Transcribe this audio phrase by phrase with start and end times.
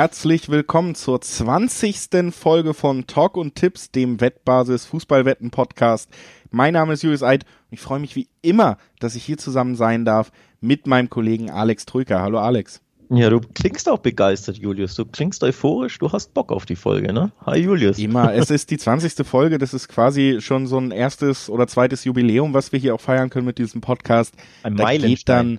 [0.00, 2.32] Herzlich willkommen zur 20.
[2.32, 6.08] Folge von Talk und Tipps, dem Wettbasis Fußballwetten Podcast.
[6.52, 9.74] Mein Name ist Julius Eid und ich freue mich wie immer, dass ich hier zusammen
[9.74, 10.30] sein darf
[10.60, 12.22] mit meinem Kollegen Alex Trücker.
[12.22, 12.80] Hallo Alex.
[13.10, 14.94] Ja, du klingst auch begeistert, Julius.
[14.94, 17.32] Du klingst euphorisch, du hast Bock auf die Folge, ne?
[17.44, 17.98] Hi, Julius.
[17.98, 18.32] Immer.
[18.36, 19.26] Es ist die 20.
[19.26, 19.58] Folge.
[19.58, 23.30] Das ist quasi schon so ein erstes oder zweites Jubiläum, was wir hier auch feiern
[23.30, 24.32] können mit diesem Podcast.
[24.62, 25.58] Ein da geht dann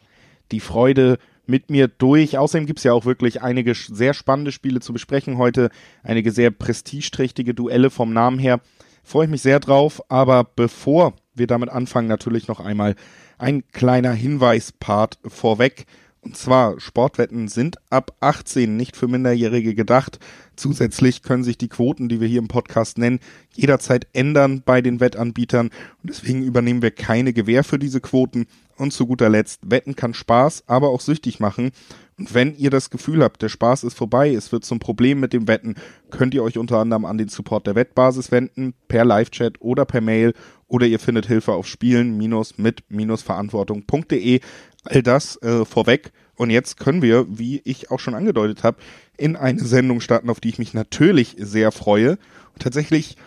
[0.54, 1.18] die Freude
[1.50, 2.38] mit mir durch.
[2.38, 5.70] Außerdem gibt's ja auch wirklich einige sehr spannende Spiele zu besprechen heute,
[6.04, 8.62] einige sehr prestigeträchtige Duelle vom Namen her.
[9.04, 12.96] Freue ich mich sehr drauf, aber bevor wir damit anfangen, natürlich noch einmal
[13.38, 15.86] ein kleiner Hinweispart vorweg.
[16.22, 20.20] Und zwar, Sportwetten sind ab 18 nicht für Minderjährige gedacht.
[20.58, 23.20] Zusätzlich können sich die Quoten, die wir hier im Podcast nennen,
[23.54, 25.68] jederzeit ändern bei den Wettanbietern.
[25.68, 28.48] Und deswegen übernehmen wir keine Gewähr für diese Quoten.
[28.80, 31.72] Und zu guter Letzt, Wetten kann Spaß, aber auch süchtig machen.
[32.18, 35.34] Und wenn ihr das Gefühl habt, der Spaß ist vorbei, es wird zum Problem mit
[35.34, 35.76] dem Wetten,
[36.12, 40.00] könnt ihr euch unter anderem an den Support der Wettbasis wenden, per Live-Chat oder per
[40.00, 40.34] Mail.
[40.68, 44.40] Oder ihr findet Hilfe auf spielen-mit-verantwortung.de.
[44.86, 46.14] All das äh, vorweg.
[46.36, 48.78] Und jetzt können wir, wie ich auch schon angedeutet habe,
[49.18, 52.12] in eine Sendung starten, auf die ich mich natürlich sehr freue.
[52.54, 53.18] Und tatsächlich,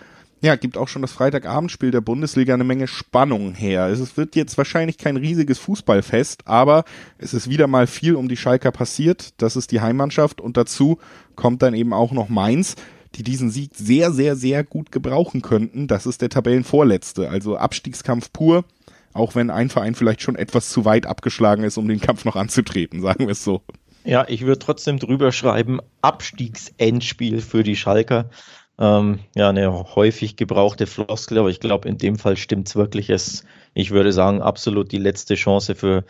[0.42, 3.86] ja, gibt auch schon das Freitagabendspiel der Bundesliga eine Menge Spannung her.
[3.86, 6.84] Es wird jetzt wahrscheinlich kein riesiges Fußballfest, aber
[7.18, 9.34] es ist wieder mal viel um die Schalker passiert.
[9.40, 10.98] Das ist die Heimmannschaft und dazu
[11.36, 12.76] kommt dann eben auch noch Mainz
[13.14, 15.86] die diesen Sieg sehr, sehr, sehr gut gebrauchen könnten.
[15.86, 17.28] Das ist der Tabellenvorletzte.
[17.28, 18.64] Also Abstiegskampf pur
[19.14, 22.36] auch wenn ein Verein vielleicht schon etwas zu weit abgeschlagen ist, um den Kampf noch
[22.36, 23.62] anzutreten, sagen wir es so.
[24.04, 28.30] Ja, ich würde trotzdem drüber schreiben, Abstiegsendspiel für die Schalker.
[28.82, 33.10] Ähm, ja, eine häufig gebrauchte Floskel, aber ich glaube, in dem Fall stimmt es wirklich.
[33.74, 36.04] Ich würde sagen, absolut die letzte Chance für,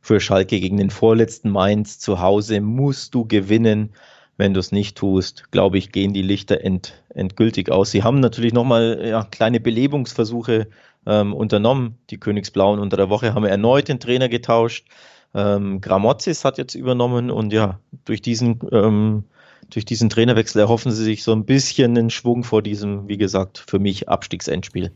[0.00, 2.60] für Schalke gegen den vorletzten Mainz zu Hause.
[2.60, 3.92] Musst du gewinnen.
[4.38, 7.92] Wenn du es nicht tust, glaube ich, gehen die Lichter end, endgültig aus.
[7.92, 10.66] Sie haben natürlich nochmal ja, kleine Belebungsversuche
[11.06, 11.96] ähm, unternommen.
[12.10, 14.88] Die Königsblauen unter der Woche haben erneut den Trainer getauscht.
[15.32, 19.24] Ähm, Gramozis hat jetzt übernommen und ja, durch diesen, ähm,
[19.70, 23.64] durch diesen Trainerwechsel erhoffen sie sich so ein bisschen einen Schwung vor diesem, wie gesagt,
[23.66, 24.92] für mich Abstiegsendspiel.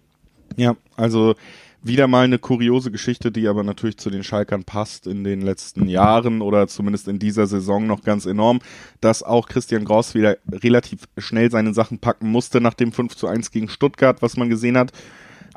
[0.57, 1.35] Ja, also
[1.83, 5.89] wieder mal eine kuriose Geschichte, die aber natürlich zu den Schalkern passt in den letzten
[5.89, 8.61] Jahren oder zumindest in dieser Saison noch ganz enorm,
[9.01, 13.27] dass auch Christian Gross wieder relativ schnell seine Sachen packen musste nach dem 5 zu
[13.27, 14.93] 1 gegen Stuttgart, was man gesehen hat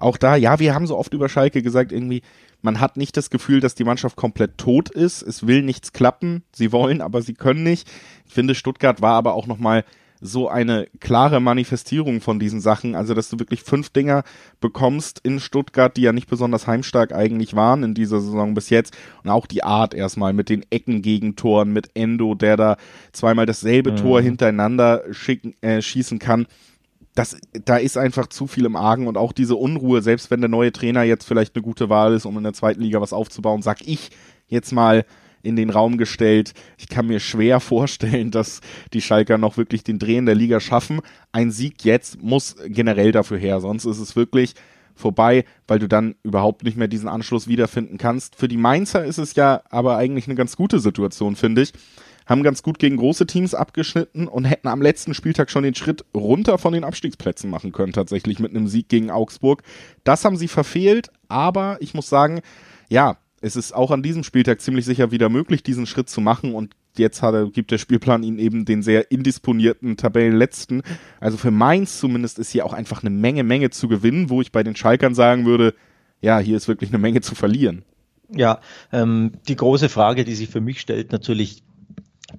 [0.03, 2.21] auch da, ja, wir haben so oft über Schalke gesagt, irgendwie,
[2.61, 5.21] man hat nicht das Gefühl, dass die Mannschaft komplett tot ist.
[5.21, 6.43] Es will nichts klappen.
[6.53, 7.89] Sie wollen, aber sie können nicht.
[8.25, 9.83] Ich finde, Stuttgart war aber auch nochmal
[10.21, 12.95] so eine klare Manifestierung von diesen Sachen.
[12.95, 14.23] Also, dass du wirklich fünf Dinger
[14.61, 18.95] bekommst in Stuttgart, die ja nicht besonders heimstark eigentlich waren in dieser Saison bis jetzt.
[19.23, 22.77] Und auch die Art erstmal mit den Eckengegentoren, mit Endo, der da
[23.11, 23.97] zweimal dasselbe mhm.
[23.97, 26.47] Tor hintereinander schicken, äh, schießen kann
[27.15, 30.49] das, da ist einfach zu viel im Argen und auch diese Unruhe, selbst wenn der
[30.49, 33.61] neue Trainer jetzt vielleicht eine gute Wahl ist, um in der zweiten Liga was aufzubauen,
[33.61, 34.09] sag ich
[34.47, 35.05] jetzt mal
[35.43, 36.53] in den Raum gestellt.
[36.77, 38.61] Ich kann mir schwer vorstellen, dass
[38.93, 41.01] die Schalker noch wirklich den Dreh in der Liga schaffen.
[41.31, 44.55] Ein Sieg jetzt muss generell dafür her, sonst ist es wirklich
[44.95, 48.35] vorbei, weil du dann überhaupt nicht mehr diesen Anschluss wiederfinden kannst.
[48.35, 51.73] Für die Mainzer ist es ja aber eigentlich eine ganz gute Situation, finde ich
[52.25, 56.05] haben ganz gut gegen große Teams abgeschnitten und hätten am letzten Spieltag schon den Schritt
[56.15, 59.63] runter von den Abstiegsplätzen machen können, tatsächlich mit einem Sieg gegen Augsburg.
[60.03, 62.41] Das haben sie verfehlt, aber ich muss sagen,
[62.89, 66.55] ja, es ist auch an diesem Spieltag ziemlich sicher wieder möglich, diesen Schritt zu machen
[66.55, 70.81] und jetzt er, gibt der Spielplan ihnen eben den sehr indisponierten Tabellenletzten.
[71.19, 74.51] Also für Mainz zumindest ist hier auch einfach eine Menge, Menge zu gewinnen, wo ich
[74.51, 75.73] bei den Schalkern sagen würde,
[76.21, 77.83] ja, hier ist wirklich eine Menge zu verlieren.
[78.29, 81.63] Ja, ähm, die große Frage, die sich für mich stellt, natürlich,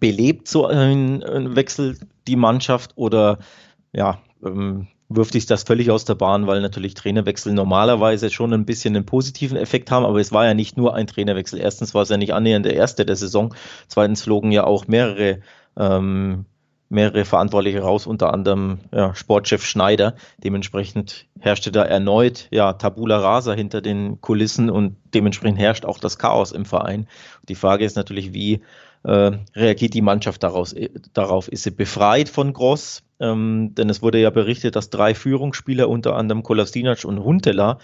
[0.04, 3.38] belebt so ein, ein Wechsel die Mannschaft oder
[3.94, 8.66] ja, ähm, wirft sich das völlig aus der Bahn, weil natürlich Trainerwechsel normalerweise schon ein
[8.66, 11.58] bisschen einen positiven Effekt haben, aber es war ja nicht nur ein Trainerwechsel.
[11.58, 13.54] Erstens war es ja nicht annähernd der erste der Saison,
[13.88, 15.40] zweitens flogen ja auch mehrere
[15.78, 16.44] ähm,
[16.90, 20.16] mehrere Verantwortliche raus, unter anderem ja, Sportchef Schneider.
[20.36, 26.18] Dementsprechend herrschte da erneut ja, Tabula Rasa hinter den Kulissen und dementsprechend herrscht auch das
[26.18, 27.08] Chaos im Verein.
[27.48, 28.60] Die Frage ist natürlich, wie
[29.04, 31.48] äh, reagiert die Mannschaft daraus, äh, darauf?
[31.48, 33.02] Ist sie befreit von Gross?
[33.20, 37.78] Ähm, denn es wurde ja berichtet, dass drei Führungsspieler, unter anderem Kolasinac und Huntela,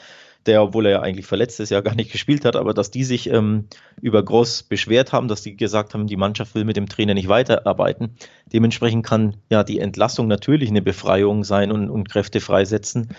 [0.46, 3.04] der, obwohl er ja eigentlich verletzt ist, ja gar nicht gespielt hat, aber dass die
[3.04, 3.66] sich ähm,
[4.00, 7.28] über Gross beschwert haben, dass die gesagt haben, die Mannschaft will mit dem Trainer nicht
[7.28, 8.16] weiterarbeiten.
[8.52, 13.14] Dementsprechend kann ja die Entlassung natürlich eine Befreiung sein und, und Kräfte freisetzen.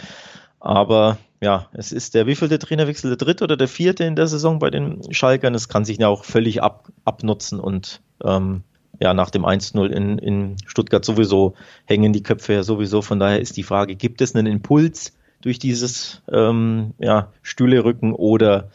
[0.59, 4.59] Aber ja, es ist der wievielte Trainerwechsel, der dritte oder der vierte in der Saison
[4.59, 5.55] bei den Schalkern.
[5.55, 8.63] Es kann sich ja auch völlig ab, abnutzen und ähm,
[8.99, 11.55] ja, nach dem 1-0 in, in Stuttgart sowieso
[11.85, 13.01] hängen die Köpfe ja sowieso.
[13.01, 18.69] Von daher ist die Frage, gibt es einen Impuls durch dieses ähm, ja, Stühlerücken oder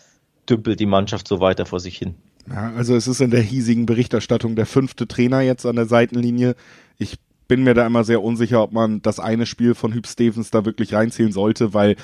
[0.50, 2.16] dümpelt die Mannschaft so weiter vor sich hin?
[2.50, 6.56] Ja, also es ist in der hiesigen Berichterstattung der fünfte Trainer jetzt an der Seitenlinie.
[6.98, 10.50] Ich bin mir da immer sehr unsicher, ob man das eine Spiel von Hüb Stevens
[10.50, 11.94] da wirklich reinzählen sollte, weil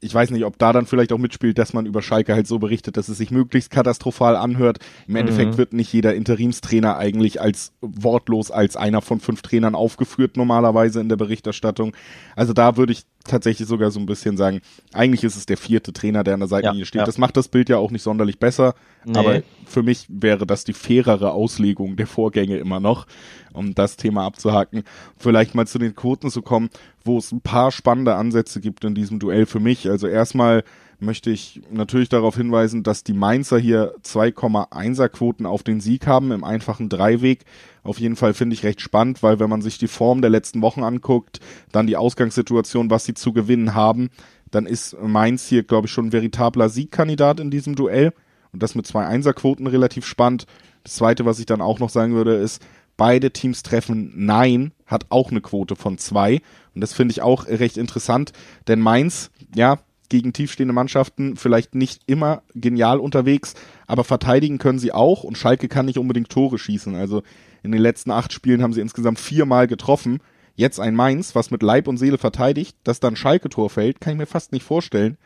[0.00, 2.58] ich weiß nicht, ob da dann vielleicht auch mitspielt, dass man über Schalke halt so
[2.58, 4.78] berichtet, dass es sich möglichst katastrophal anhört.
[5.06, 5.58] Im Endeffekt mhm.
[5.58, 11.08] wird nicht jeder Interimstrainer eigentlich als wortlos als einer von fünf Trainern aufgeführt normalerweise in
[11.08, 11.94] der Berichterstattung.
[12.36, 14.60] Also da würde ich tatsächlich sogar so ein bisschen sagen,
[14.92, 17.00] eigentlich ist es der vierte Trainer, der an der Seitenlinie ja, steht.
[17.00, 17.04] Ja.
[17.04, 18.74] Das macht das Bild ja auch nicht sonderlich besser,
[19.04, 19.18] nee.
[19.18, 23.06] aber für mich wäre das die fairere Auslegung der Vorgänge immer noch,
[23.52, 24.82] um das Thema abzuhaken.
[25.16, 26.70] Vielleicht mal zu den Quoten zu kommen,
[27.08, 29.90] wo es ein paar spannende Ansätze gibt in diesem Duell für mich.
[29.90, 30.62] Also erstmal
[31.00, 36.30] möchte ich natürlich darauf hinweisen, dass die Mainzer hier 2,1er Quoten auf den Sieg haben
[36.30, 37.44] im einfachen Dreiweg.
[37.82, 40.60] Auf jeden Fall finde ich recht spannend, weil wenn man sich die Form der letzten
[40.62, 41.40] Wochen anguckt,
[41.72, 44.10] dann die Ausgangssituation, was sie zu gewinnen haben,
[44.50, 48.12] dann ist Mainz hier, glaube ich, schon ein veritabler Siegkandidat in diesem Duell.
[48.52, 50.46] Und das mit zwei Einserquoten relativ spannend.
[50.84, 52.62] Das zweite, was ich dann auch noch sagen würde, ist,
[52.96, 56.40] beide Teams treffen Nein, hat auch eine Quote von zwei.
[56.74, 58.32] Und das finde ich auch recht interessant,
[58.66, 63.54] denn Mainz, ja, gegen tiefstehende Mannschaften vielleicht nicht immer genial unterwegs,
[63.86, 66.94] aber verteidigen können sie auch und Schalke kann nicht unbedingt Tore schießen.
[66.94, 67.22] Also
[67.62, 70.20] in den letzten acht Spielen haben sie insgesamt viermal getroffen.
[70.54, 74.18] Jetzt ein Mainz, was mit Leib und Seele verteidigt, dass dann Schalke-Tor fällt, kann ich
[74.18, 75.18] mir fast nicht vorstellen.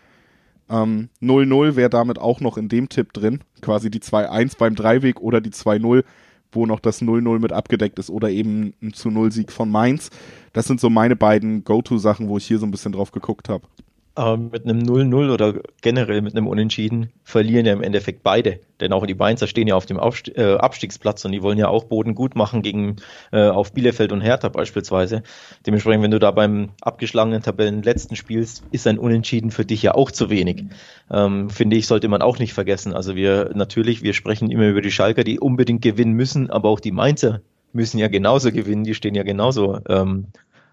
[0.68, 3.40] 0-0 ähm, wäre damit auch noch in dem Tipp drin.
[3.60, 6.04] Quasi die 2-1 beim Dreiweg oder die 2-0,
[6.52, 10.10] wo noch das 0-0 mit abgedeckt ist oder eben ein zu 0 Sieg von Mainz.
[10.52, 13.64] Das sind so meine beiden Go-To-Sachen, wo ich hier so ein bisschen drauf geguckt habe.
[14.14, 18.60] Aber mit einem 0-0 oder generell mit einem Unentschieden verlieren ja im Endeffekt beide.
[18.80, 21.68] Denn auch die Mainzer stehen ja auf dem Aufst äh, Abstiegsplatz und die wollen ja
[21.68, 22.96] auch Boden gut machen gegen
[23.32, 25.22] äh, auf Bielefeld und Hertha beispielsweise.
[25.66, 30.10] Dementsprechend, wenn du da beim abgeschlagenen Tabellenletzten spielst, ist ein Unentschieden für dich ja auch
[30.10, 30.64] zu wenig.
[31.10, 32.92] Ähm, finde ich, sollte man auch nicht vergessen.
[32.92, 36.80] Also wir natürlich, wir sprechen immer über die Schalker, die unbedingt gewinnen müssen, aber auch
[36.80, 37.40] die Mainzer
[37.72, 40.26] müssen ja genauso gewinnen, die stehen ja genauso ähm,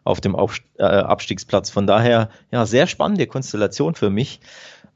[0.10, 1.70] auf dem Auf, äh, Abstiegsplatz.
[1.70, 4.40] Von daher, ja, sehr spannende Konstellation für mich.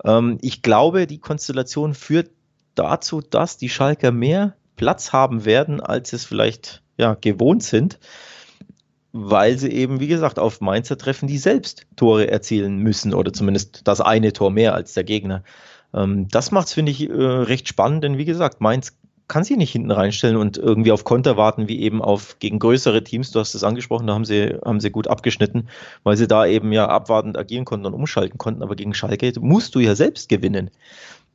[0.04, 2.32] Ähm, ich glaube, die Konstellation führt
[2.76, 8.00] dazu, dass die Schalker mehr Platz haben werden, als es vielleicht ja, gewohnt sind,
[9.12, 13.82] weil sie eben, wie gesagt, auf Mainzer treffen, die selbst Tore erzielen müssen oder zumindest
[13.88, 15.44] das eine Tor mehr als der Gegner.
[15.94, 18.98] Ähm, das macht es, finde ich, äh, recht spannend, denn wie gesagt, Mainz
[19.28, 23.04] kann sie nicht hinten reinstellen und irgendwie auf Konter warten, wie eben auf gegen größere
[23.04, 23.32] Teams.
[23.32, 25.70] Du hast es angesprochen, da haben sie, haben sie gut abgeschnitten,
[26.04, 28.64] weil sie da eben ja abwartend agieren konnten und umschalten konnten.
[28.64, 30.70] Aber gegen Schalke musst du ja selbst gewinnen.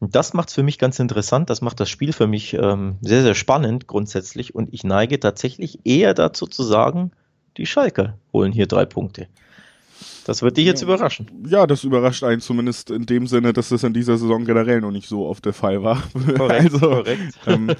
[0.00, 1.50] Und das macht es für mich ganz interessant.
[1.50, 4.54] Das macht das Spiel für mich ähm, sehr, sehr spannend grundsätzlich.
[4.54, 7.10] Und ich neige tatsächlich eher dazu zu sagen,
[7.56, 9.26] die Schalke holen hier drei Punkte.
[10.28, 11.26] Das wird dich jetzt überraschen.
[11.48, 14.90] Ja, das überrascht einen zumindest in dem Sinne, dass das in dieser Saison generell noch
[14.90, 16.02] nicht so oft der Fall war.
[16.36, 17.38] Korrekt, also, korrekt.
[17.46, 17.70] Ähm,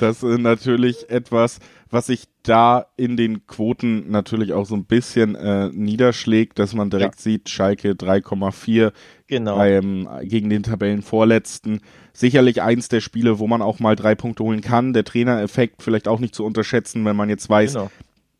[0.00, 5.36] das ist natürlich etwas, was sich da in den Quoten natürlich auch so ein bisschen
[5.36, 7.22] äh, niederschlägt, dass man direkt ja.
[7.22, 8.90] sieht, Schalke 3,4
[9.28, 9.62] genau.
[9.62, 11.82] ähm, gegen den Tabellenvorletzten.
[12.12, 14.92] Sicherlich eins der Spiele, wo man auch mal drei Punkte holen kann.
[14.92, 17.90] Der Trainereffekt vielleicht auch nicht zu unterschätzen, wenn man jetzt weiß, genau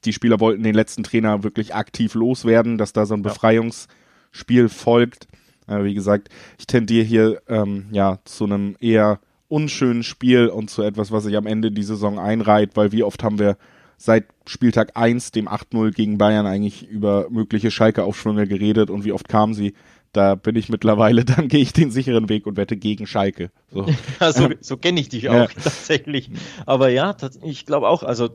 [0.06, 5.26] die Spieler wollten den letzten Trainer wirklich aktiv loswerden, dass da so ein Befreiungsspiel folgt.
[5.66, 10.82] Äh, wie gesagt, ich tendiere hier ähm, ja zu einem eher unschönen Spiel und zu
[10.82, 13.56] etwas, was sich am Ende die Saison einreiht, weil wie oft haben wir
[13.96, 19.28] seit Spieltag 1, dem 8-0 gegen Bayern, eigentlich über mögliche Schalke-Aufschwünge geredet und wie oft
[19.28, 19.74] kamen sie?
[20.12, 23.50] Da bin ich mittlerweile, dann gehe ich den sicheren Weg und wette gegen Schalke.
[23.70, 23.86] So,
[24.20, 25.46] ja, so, so kenne ich dich auch ja.
[25.46, 26.30] tatsächlich.
[26.64, 28.30] Aber ja, ich glaube auch, also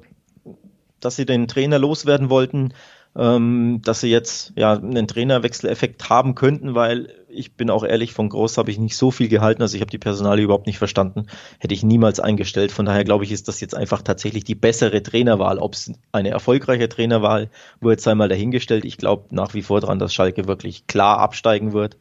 [1.01, 2.74] dass sie den Trainer loswerden wollten,
[3.15, 8.29] ähm, dass sie jetzt ja einen Trainerwechseleffekt haben könnten, weil ich bin auch ehrlich, von
[8.29, 11.27] Groß habe ich nicht so viel gehalten, also ich habe die Personale überhaupt nicht verstanden,
[11.60, 12.72] hätte ich niemals eingestellt.
[12.72, 15.60] Von daher glaube ich, ist das jetzt einfach tatsächlich die bessere Trainerwahl.
[15.60, 18.86] Ob es eine erfolgreiche Trainerwahl wird, sei mal dahingestellt.
[18.86, 21.98] Ich glaube nach wie vor dran, dass Schalke wirklich klar absteigen wird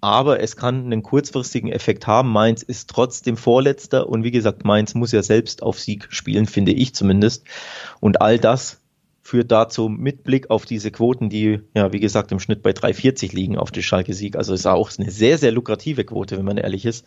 [0.00, 2.30] aber es kann einen kurzfristigen Effekt haben.
[2.30, 6.72] Mainz ist trotzdem Vorletzter und wie gesagt, Mainz muss ja selbst auf Sieg spielen, finde
[6.72, 7.44] ich zumindest.
[8.00, 8.80] Und all das
[9.30, 13.32] führt dazu mit Blick auf diese Quoten, die ja wie gesagt im Schnitt bei 3,40
[13.32, 14.34] liegen auf die Schalke Sieg.
[14.34, 17.06] Also ist auch eine sehr, sehr lukrative Quote, wenn man ehrlich ist.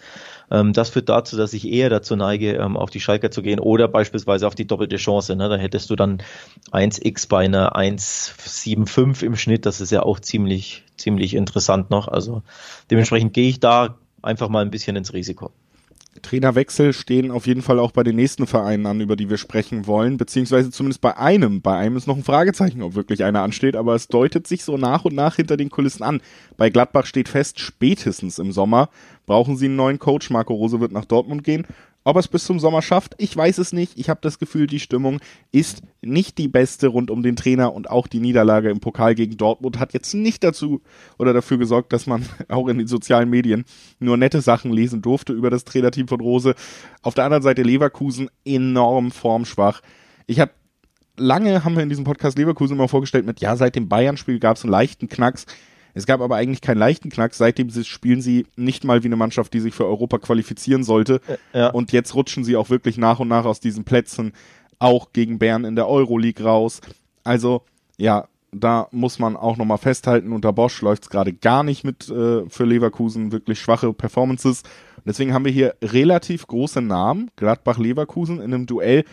[0.49, 3.59] Ähm, das führt dazu, dass ich eher dazu neige, ähm, auf die Schalke zu gehen
[3.59, 5.35] oder beispielsweise auf die doppelte Chance.
[5.35, 5.49] Ne?
[5.49, 6.23] Da hättest du dann
[6.71, 9.65] 1x bei einer 1,75 im Schnitt.
[9.65, 12.07] Das ist ja auch ziemlich, ziemlich interessant noch.
[12.07, 12.43] Also
[12.91, 15.51] dementsprechend gehe ich da einfach mal ein bisschen ins Risiko.
[16.21, 19.87] Trainerwechsel stehen auf jeden Fall auch bei den nächsten Vereinen an, über die wir sprechen
[19.87, 21.61] wollen, beziehungsweise zumindest bei einem.
[21.61, 24.77] Bei einem ist noch ein Fragezeichen, ob wirklich einer ansteht, aber es deutet sich so
[24.77, 26.21] nach und nach hinter den Kulissen an.
[26.55, 28.89] Bei Gladbach steht fest, spätestens im Sommer
[29.25, 30.29] brauchen sie einen neuen Coach.
[30.29, 31.65] Marco Rose wird nach Dortmund gehen
[32.03, 33.97] ob er es bis zum Sommer schafft, ich weiß es nicht.
[33.97, 35.19] Ich habe das Gefühl, die Stimmung
[35.51, 39.37] ist nicht die beste rund um den Trainer und auch die Niederlage im Pokal gegen
[39.37, 40.81] Dortmund hat jetzt nicht dazu
[41.17, 43.65] oder dafür gesorgt, dass man auch in den sozialen Medien
[43.99, 46.55] nur nette Sachen lesen durfte über das Trainerteam von Rose.
[47.01, 49.81] Auf der anderen Seite Leverkusen enorm formschwach.
[50.27, 50.51] Ich habe
[51.17, 54.57] lange haben wir in diesem Podcast Leverkusen immer vorgestellt mit ja, seit dem Bayern-Spiel gab
[54.57, 55.45] es einen leichten Knacks.
[55.93, 57.33] Es gab aber eigentlich keinen leichten Knack.
[57.33, 61.21] Seitdem spielen sie nicht mal wie eine Mannschaft, die sich für Europa qualifizieren sollte.
[61.53, 61.69] Ja.
[61.69, 64.33] Und jetzt rutschen sie auch wirklich nach und nach aus diesen Plätzen
[64.79, 66.81] auch gegen Bern in der Euroleague raus.
[67.23, 67.63] Also,
[67.97, 72.09] ja, da muss man auch nochmal festhalten, unter Bosch läuft es gerade gar nicht mit
[72.09, 74.63] äh, für Leverkusen, wirklich schwache Performances.
[75.05, 79.05] Deswegen haben wir hier relativ große Namen, Gladbach-Leverkusen in einem Duell,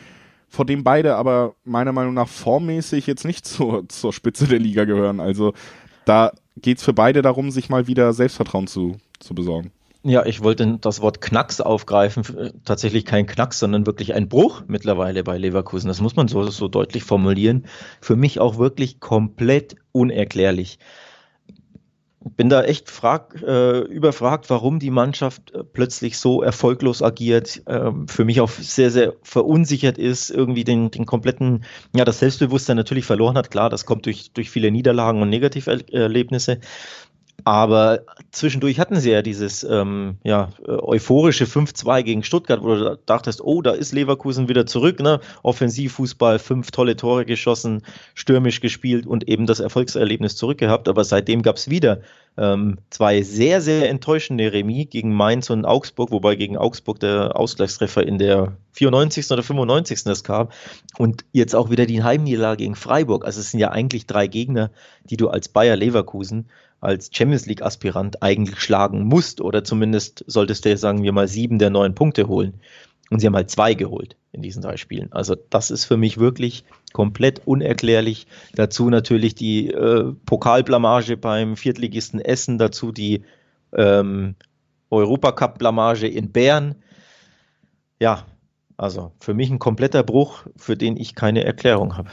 [0.48, 4.84] vor dem beide aber meiner Meinung nach formmäßig jetzt nicht zur, zur Spitze der Liga
[4.84, 5.20] gehören.
[5.20, 5.54] Also
[6.10, 9.70] da geht es für beide darum, sich mal wieder Selbstvertrauen zu, zu besorgen.
[10.02, 12.24] Ja, ich wollte das Wort Knacks aufgreifen.
[12.64, 15.88] Tatsächlich kein Knacks, sondern wirklich ein Bruch mittlerweile bei Leverkusen.
[15.88, 17.66] Das muss man so, so deutlich formulieren.
[18.00, 20.78] Für mich auch wirklich komplett unerklärlich
[22.22, 27.90] bin da echt frag, äh, überfragt, warum die Mannschaft äh, plötzlich so erfolglos agiert, äh,
[28.06, 33.06] für mich auch sehr, sehr verunsichert ist, irgendwie den, den kompletten, ja, das Selbstbewusstsein natürlich
[33.06, 33.50] verloren hat.
[33.50, 36.60] Klar, das kommt durch, durch viele Niederlagen und Negativerlebnisse.
[37.44, 43.40] Aber zwischendurch hatten sie ja dieses ähm, ja, euphorische 5-2 gegen Stuttgart, wo du dachtest,
[43.42, 45.00] oh, da ist Leverkusen wieder zurück.
[45.00, 45.20] Ne?
[45.42, 47.82] Offensivfußball, fünf tolle Tore geschossen,
[48.14, 50.88] stürmisch gespielt und eben das Erfolgserlebnis zurückgehabt.
[50.88, 52.00] Aber seitdem gab es wieder
[52.40, 58.02] ähm, zwei sehr, sehr enttäuschende Remis gegen Mainz und Augsburg, wobei gegen Augsburg der Ausgleichstreffer
[58.06, 59.30] in der 94.
[59.30, 60.04] oder 95.
[60.04, 60.48] das kam.
[60.96, 63.26] Und jetzt auch wieder die Heimniederlage gegen Freiburg.
[63.26, 64.70] Also es sind ja eigentlich drei Gegner,
[65.04, 66.46] die du als Bayer Leverkusen
[66.80, 71.58] als Champions League Aspirant eigentlich schlagen musst oder zumindest solltest du, sagen wir mal, sieben
[71.58, 72.54] der neun Punkte holen.
[73.10, 75.12] Und sie haben halt zwei geholt in diesen drei Spielen.
[75.12, 78.26] Also das ist für mich wirklich komplett unerklärlich.
[78.54, 83.24] Dazu natürlich die äh, Pokalblamage beim Viertligisten Essen, dazu die
[83.76, 84.36] ähm,
[84.90, 86.76] Europacup-Blamage in Bern.
[87.98, 88.26] Ja,
[88.76, 92.10] also für mich ein kompletter Bruch, für den ich keine Erklärung habe.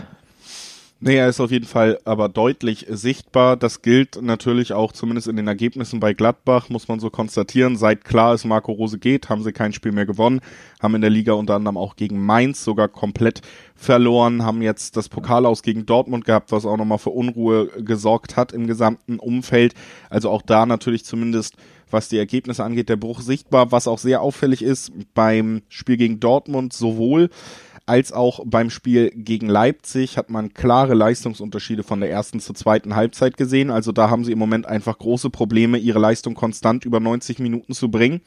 [1.06, 3.56] Er ist auf jeden Fall aber deutlich sichtbar.
[3.56, 7.76] Das gilt natürlich auch zumindest in den Ergebnissen bei Gladbach, muss man so konstatieren.
[7.76, 10.42] Seit klar ist, Marco Rose geht, haben sie kein Spiel mehr gewonnen,
[10.82, 13.42] haben in der Liga unter anderem auch gegen Mainz sogar komplett
[13.76, 18.36] verloren, haben jetzt das Pokal aus gegen Dortmund gehabt, was auch nochmal für Unruhe gesorgt
[18.36, 19.76] hat im gesamten Umfeld.
[20.10, 21.58] Also auch da natürlich zumindest
[21.90, 26.20] was die Ergebnisse angeht, der Bruch sichtbar, was auch sehr auffällig ist beim Spiel gegen
[26.20, 27.30] Dortmund sowohl
[27.88, 32.96] als auch beim Spiel gegen Leipzig hat man klare Leistungsunterschiede von der ersten zur zweiten
[32.96, 33.72] Halbzeit gesehen.
[33.72, 37.74] Also da haben sie im Moment einfach große Probleme, ihre Leistung konstant über 90 Minuten
[37.74, 38.20] zu bringen.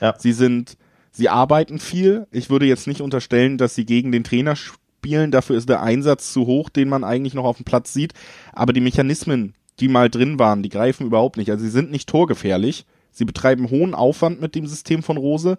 [0.00, 0.14] Ja.
[0.16, 0.76] Sie sind,
[1.10, 2.28] sie arbeiten viel.
[2.30, 5.32] Ich würde jetzt nicht unterstellen, dass sie gegen den Trainer spielen.
[5.32, 8.12] Dafür ist der Einsatz zu hoch, den man eigentlich noch auf dem Platz sieht.
[8.52, 11.50] Aber die Mechanismen, die mal drin waren, die greifen überhaupt nicht.
[11.50, 12.86] Also sie sind nicht torgefährlich.
[13.10, 15.58] Sie betreiben hohen Aufwand mit dem System von Rose,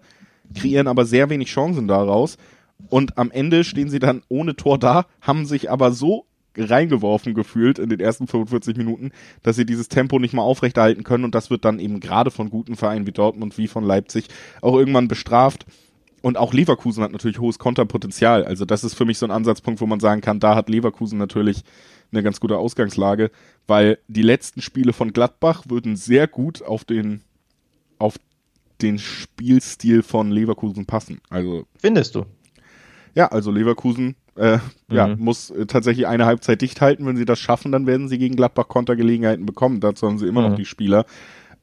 [0.54, 2.38] kreieren aber sehr wenig Chancen daraus.
[2.88, 7.78] Und am Ende stehen sie dann ohne Tor da, haben sich aber so reingeworfen gefühlt
[7.78, 11.50] in den ersten 45 Minuten, dass sie dieses Tempo nicht mal aufrechterhalten können und das
[11.50, 14.26] wird dann eben gerade von guten Vereinen wie Dortmund wie von Leipzig
[14.60, 15.66] auch irgendwann bestraft.
[16.22, 18.44] Und auch Leverkusen hat natürlich hohes Konterpotenzial.
[18.44, 21.18] Also das ist für mich so ein Ansatzpunkt, wo man sagen kann, da hat Leverkusen
[21.18, 21.62] natürlich
[22.12, 23.30] eine ganz gute Ausgangslage,
[23.66, 27.22] weil die letzten Spiele von Gladbach würden sehr gut auf den
[27.98, 28.16] auf
[28.82, 31.20] den Spielstil von Leverkusen passen.
[31.28, 32.24] Also findest du?
[33.14, 34.60] Ja, also Leverkusen äh, mhm.
[34.96, 37.06] ja, muss äh, tatsächlich eine Halbzeit dicht halten.
[37.06, 39.80] Wenn sie das schaffen, dann werden sie gegen Gladbach Kontergelegenheiten bekommen.
[39.80, 40.48] Dazu haben sie immer mhm.
[40.50, 41.04] noch die Spieler.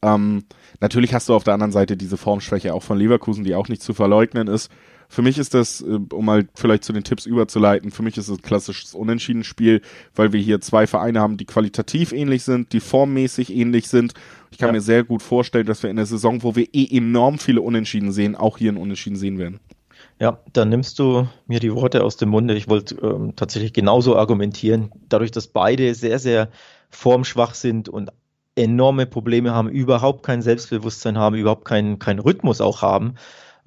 [0.01, 0.43] Ähm,
[0.79, 3.81] natürlich hast du auf der anderen Seite diese Formschwäche auch von Leverkusen, die auch nicht
[3.81, 4.71] zu verleugnen ist.
[5.09, 8.27] Für mich ist das, äh, um mal vielleicht zu den Tipps überzuleiten, für mich ist
[8.27, 9.81] es ein klassisches Unentschieden-Spiel,
[10.15, 14.13] weil wir hier zwei Vereine haben, die qualitativ ähnlich sind, die formmäßig ähnlich sind.
[14.51, 14.73] Ich kann ja.
[14.73, 18.11] mir sehr gut vorstellen, dass wir in der Saison, wo wir eh enorm viele Unentschieden
[18.11, 19.59] sehen, auch hier ein Unentschieden sehen werden.
[20.19, 22.55] Ja, dann nimmst du mir die Worte aus dem Munde.
[22.55, 24.91] Ich wollte ähm, tatsächlich genauso argumentieren.
[25.09, 26.49] Dadurch, dass beide sehr, sehr
[26.89, 28.11] formschwach sind und
[28.55, 33.15] enorme Probleme haben, überhaupt kein Selbstbewusstsein haben, überhaupt keinen kein Rhythmus auch haben.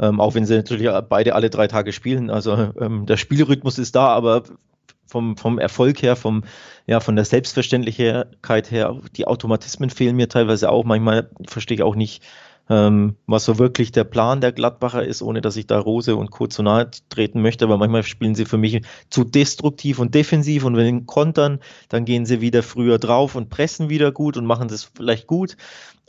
[0.01, 2.31] Ähm, auch wenn sie natürlich beide alle drei Tage spielen.
[2.31, 4.43] Also ähm, der Spielrhythmus ist da, aber
[5.07, 6.43] vom, vom Erfolg her, vom,
[6.87, 10.85] ja, von der Selbstverständlichkeit her, die Automatismen fehlen mir teilweise auch.
[10.85, 12.25] Manchmal verstehe ich auch nicht,
[12.71, 16.31] ähm, was so wirklich der Plan der Gladbacher ist, ohne dass ich da Rose und
[16.31, 16.47] Co.
[16.47, 17.65] zu nahe treten möchte.
[17.65, 21.59] Aber manchmal spielen sie für mich zu destruktiv und defensiv und wenn sie kontern,
[21.89, 25.57] dann gehen sie wieder früher drauf und pressen wieder gut und machen das vielleicht gut.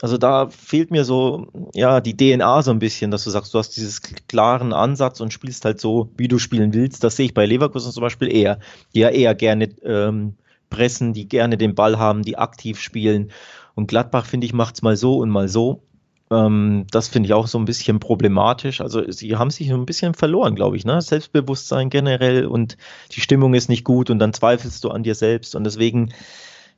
[0.00, 3.58] Also da fehlt mir so, ja, die DNA so ein bisschen, dass du sagst, du
[3.58, 7.02] hast dieses klaren Ansatz und spielst halt so, wie du spielen willst.
[7.02, 8.60] Das sehe ich bei Leverkusen zum Beispiel eher,
[8.94, 10.36] die ja eher gerne ähm,
[10.70, 13.32] pressen, die gerne den Ball haben, die aktiv spielen.
[13.74, 15.82] Und Gladbach, finde ich, macht es mal so und mal so.
[16.32, 18.80] Ähm, das finde ich auch so ein bisschen problematisch.
[18.80, 20.84] Also sie haben sich ein bisschen verloren, glaube ich.
[20.84, 21.00] Ne?
[21.02, 22.76] Selbstbewusstsein generell und
[23.12, 25.54] die Stimmung ist nicht gut und dann zweifelst du an dir selbst.
[25.54, 26.12] Und deswegen,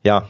[0.03, 0.29] ja,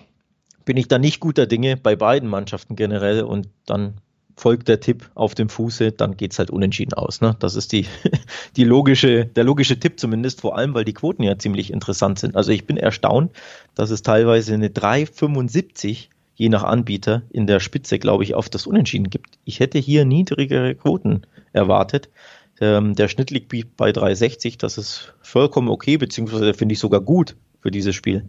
[0.64, 3.94] bin ich da nicht guter Dinge bei beiden Mannschaften generell und dann
[4.36, 7.20] folgt der Tipp auf dem Fuße, dann geht es halt unentschieden aus.
[7.20, 7.36] Ne?
[7.38, 7.86] Das ist die,
[8.56, 12.36] die logische, der logische Tipp zumindest, vor allem, weil die Quoten ja ziemlich interessant sind.
[12.36, 13.30] Also ich bin erstaunt,
[13.74, 18.66] dass es teilweise eine 3,75 je nach Anbieter in der Spitze, glaube ich, auf das
[18.66, 19.38] Unentschieden gibt.
[19.44, 21.22] Ich hätte hier niedrigere Quoten
[21.52, 22.08] erwartet.
[22.60, 24.58] Ähm, der Schnitt liegt bei 3,60.
[24.58, 28.24] Das ist vollkommen okay, beziehungsweise finde ich sogar gut für dieses Spiel.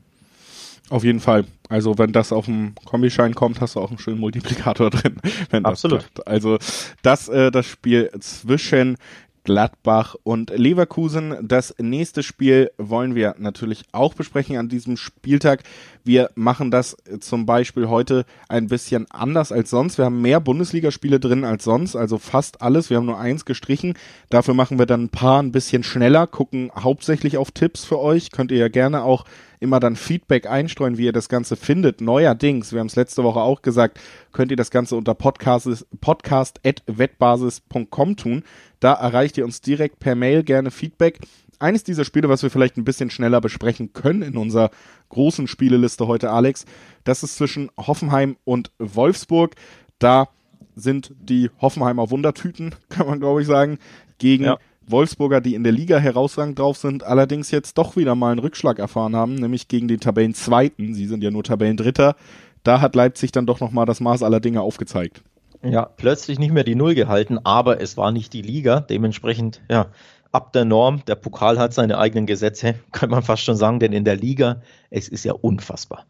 [0.89, 1.45] Auf jeden Fall.
[1.67, 5.19] Also wenn das auf dem Kombischein kommt, hast du auch einen schönen Multiplikator drin.
[5.63, 6.05] Absolut.
[6.27, 6.59] Also
[7.01, 8.97] das, äh, das Spiel zwischen
[9.45, 11.35] Gladbach und Leverkusen.
[11.41, 15.63] Das nächste Spiel wollen wir natürlich auch besprechen an diesem Spieltag.
[16.03, 19.97] Wir machen das zum Beispiel heute ein bisschen anders als sonst.
[19.97, 22.89] Wir haben mehr Bundesligaspiele drin als sonst, also fast alles.
[22.89, 23.93] Wir haben nur eins gestrichen.
[24.29, 28.31] Dafür machen wir dann ein paar ein bisschen schneller, gucken hauptsächlich auf Tipps für euch.
[28.31, 29.25] Könnt ihr ja gerne auch
[29.59, 32.01] immer dann Feedback einstreuen, wie ihr das Ganze findet.
[32.01, 33.99] Neuerdings, wir haben es letzte Woche auch gesagt,
[34.31, 38.43] könnt ihr das Ganze unter podcast.wettbasis.com tun.
[38.86, 41.18] Da erreicht ihr uns direkt per Mail gerne Feedback.
[41.58, 44.70] Eines dieser Spiele, was wir vielleicht ein bisschen schneller besprechen können in unserer
[45.10, 46.65] großen Spieleliste heute, Alex,
[47.04, 49.56] das ist zwischen Hoffenheim und Wolfsburg.
[49.98, 50.27] Da
[50.75, 53.80] sind die Hoffenheimer Wundertüten, kann man glaube ich sagen,
[54.20, 54.60] gegen ja.
[54.86, 58.78] Wolfsburger, die in der Liga herausragend drauf sind, allerdings jetzt doch wieder mal einen Rückschlag
[58.78, 60.93] erfahren haben, nämlich gegen den Tabellenzweiten.
[60.93, 62.15] Sie sind ja nur Tabellendritter.
[62.62, 65.24] Da hat Leipzig dann doch nochmal das Maß aller Dinge aufgezeigt.
[65.65, 68.82] Ja, plötzlich nicht mehr die Null gehalten, aber es war nicht die Liga.
[68.82, 69.88] Dementsprechend, ja,
[70.32, 71.04] ab der Norm.
[71.08, 74.62] Der Pokal hat seine eigenen Gesetze, kann man fast schon sagen, denn in der Liga,
[74.91, 76.06] es ist ja unfassbar.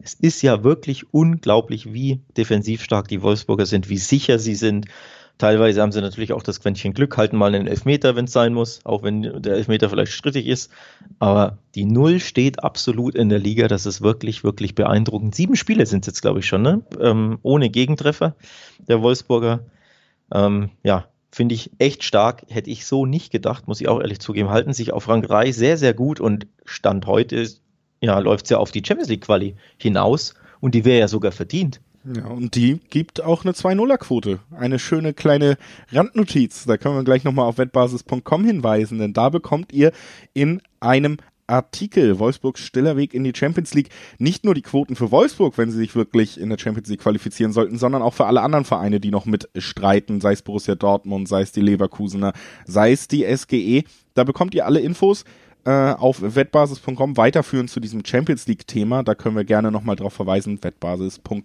[0.00, 4.86] Es ist ja wirklich unglaublich, wie defensiv stark die Wolfsburger sind, wie sicher sie sind,
[5.38, 8.52] Teilweise haben sie natürlich auch das Quäntchen Glück, halten mal einen Elfmeter, wenn es sein
[8.52, 10.70] muss, auch wenn der Elfmeter vielleicht strittig ist.
[11.20, 13.68] Aber die Null steht absolut in der Liga.
[13.68, 15.34] Das ist wirklich, wirklich beeindruckend.
[15.34, 16.82] Sieben Spiele sind es jetzt, glaube ich, schon, ne?
[17.00, 18.34] Ähm, ohne Gegentreffer
[18.88, 19.60] der Wolfsburger.
[20.34, 22.42] Ähm, ja, finde ich echt stark.
[22.48, 24.50] Hätte ich so nicht gedacht, muss ich auch ehrlich zugeben.
[24.50, 27.46] Halten sich auf Rang 3 sehr, sehr gut und Stand heute
[28.00, 31.32] ja, läuft es ja auf die Champions League Quali hinaus und die wäre ja sogar
[31.32, 31.80] verdient.
[32.14, 34.40] Ja, und die gibt auch eine 2-0er-Quote.
[34.56, 35.58] Eine schöne kleine
[35.92, 36.64] Randnotiz.
[36.64, 39.92] Da können wir gleich nochmal auf wettbasis.com hinweisen, denn da bekommt ihr
[40.32, 41.18] in einem
[41.48, 45.70] Artikel Wolfsburgs stiller Weg in die Champions League nicht nur die Quoten für Wolfsburg, wenn
[45.70, 49.00] sie sich wirklich in der Champions League qualifizieren sollten, sondern auch für alle anderen Vereine,
[49.00, 52.34] die noch mitstreiten, sei es Borussia Dortmund, sei es die Leverkusener,
[52.66, 53.84] sei es die SGE.
[54.12, 55.24] Da bekommt ihr alle Infos
[55.64, 59.02] äh, auf wettbasis.com weiterführen zu diesem Champions League Thema.
[59.02, 61.44] Da können wir gerne nochmal drauf verweisen, wettbasis.com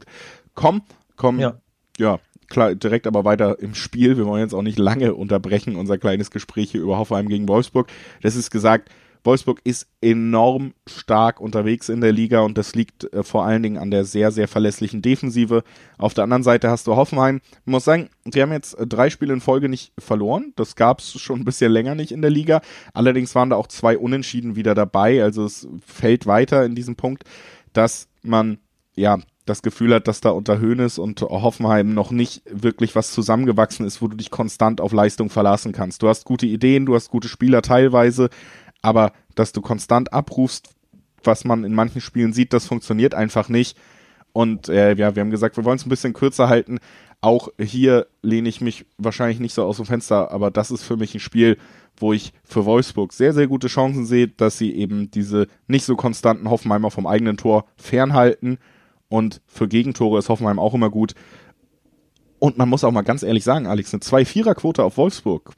[0.54, 0.82] komm,
[1.16, 1.60] komm, ja.
[1.98, 4.18] ja, klar, direkt aber weiter im Spiel.
[4.18, 7.88] Wir wollen jetzt auch nicht lange unterbrechen, unser kleines Gespräch hier über Hoffenheim gegen Wolfsburg.
[8.22, 8.90] Das ist gesagt,
[9.24, 13.78] Wolfsburg ist enorm stark unterwegs in der Liga und das liegt äh, vor allen Dingen
[13.78, 15.64] an der sehr, sehr verlässlichen Defensive.
[15.98, 17.40] Auf der anderen Seite hast du Hoffenheim.
[17.66, 20.52] Ich muss sagen, sie haben jetzt äh, drei Spiele in Folge nicht verloren.
[20.56, 22.62] Das gab es schon ein bisschen länger nicht in der Liga.
[22.94, 25.24] Allerdings waren da auch zwei Unentschieden wieder dabei.
[25.24, 27.24] Also es fällt weiter in diesem Punkt,
[27.72, 28.58] dass man
[28.96, 33.86] ja das Gefühl hat, dass da unter Hoeneß und Hoffenheim noch nicht wirklich was zusammengewachsen
[33.86, 36.02] ist, wo du dich konstant auf Leistung verlassen kannst.
[36.02, 38.30] Du hast gute Ideen, du hast gute Spieler teilweise,
[38.82, 40.70] aber dass du konstant abrufst,
[41.24, 43.78] was man in manchen Spielen sieht, das funktioniert einfach nicht.
[44.32, 46.80] Und äh, ja, wir haben gesagt, wir wollen es ein bisschen kürzer halten.
[47.22, 50.98] Auch hier lehne ich mich wahrscheinlich nicht so aus dem Fenster, aber das ist für
[50.98, 51.58] mich ein Spiel,
[51.98, 55.96] wo ich für Wolfsburg sehr, sehr gute Chancen sehe, dass sie eben diese nicht so
[55.96, 58.58] konstanten Hoffenheimer vom eigenen Tor fernhalten
[59.14, 61.14] und für Gegentore ist Hoffenheim auch immer gut.
[62.40, 65.54] Und man muss auch mal ganz ehrlich sagen, Alex, eine 2-4er-Quote auf Wolfsburg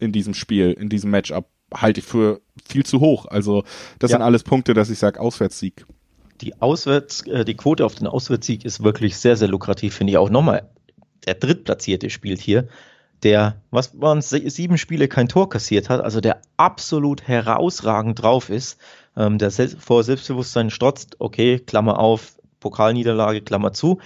[0.00, 3.26] in diesem Spiel, in diesem Matchup, halte ich für viel zu hoch.
[3.26, 3.62] Also,
[4.00, 4.16] das ja.
[4.16, 5.86] sind alles Punkte, dass ich sage, Auswärtssieg.
[6.40, 10.18] Die Auswärts, äh, die Quote auf den Auswärtssieg ist wirklich sehr, sehr lukrativ, finde ich
[10.18, 10.28] auch.
[10.28, 10.68] Nochmal,
[11.28, 12.66] der Drittplatzierte spielt hier,
[13.22, 18.78] der, was waren sieben Spiele kein Tor kassiert hat, also der absolut herausragend drauf ist,
[19.16, 22.35] ähm, der vor Selbstbewusstsein strotzt, okay, Klammer auf,
[22.66, 24.00] Pokalniederlage, Klammer zu,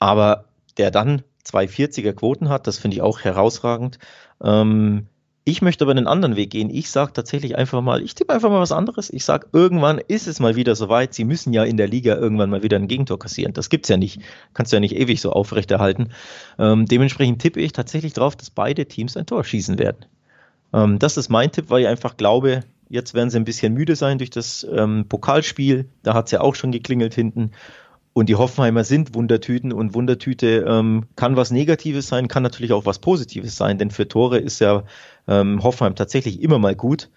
[0.00, 0.46] aber
[0.78, 2.66] der dann 240er Quoten hat.
[2.66, 3.98] Das finde ich auch herausragend.
[4.42, 5.06] Ähm,
[5.44, 6.68] ich möchte aber einen anderen Weg gehen.
[6.68, 9.10] Ich sage tatsächlich einfach mal, ich tippe einfach mal was anderes.
[9.10, 11.14] Ich sage, irgendwann ist es mal wieder soweit.
[11.14, 13.54] Sie müssen ja in der Liga irgendwann mal wieder ein Gegentor kassieren.
[13.54, 14.20] Das gibt's ja nicht.
[14.52, 16.10] Kannst du ja nicht ewig so aufrechterhalten.
[16.58, 20.04] Ähm, dementsprechend tippe ich tatsächlich darauf, dass beide Teams ein Tor schießen werden.
[20.74, 23.96] Ähm, das ist mein Tipp, weil ich einfach glaube, jetzt werden sie ein bisschen müde
[23.96, 25.88] sein durch das ähm, Pokalspiel.
[26.02, 27.52] Da hat's ja auch schon geklingelt hinten.
[28.12, 32.84] Und die Hoffenheimer sind Wundertüten und Wundertüte ähm, kann was Negatives sein, kann natürlich auch
[32.84, 34.82] was Positives sein, denn für Tore ist ja
[35.28, 37.10] ähm, Hoffenheim tatsächlich immer mal gut.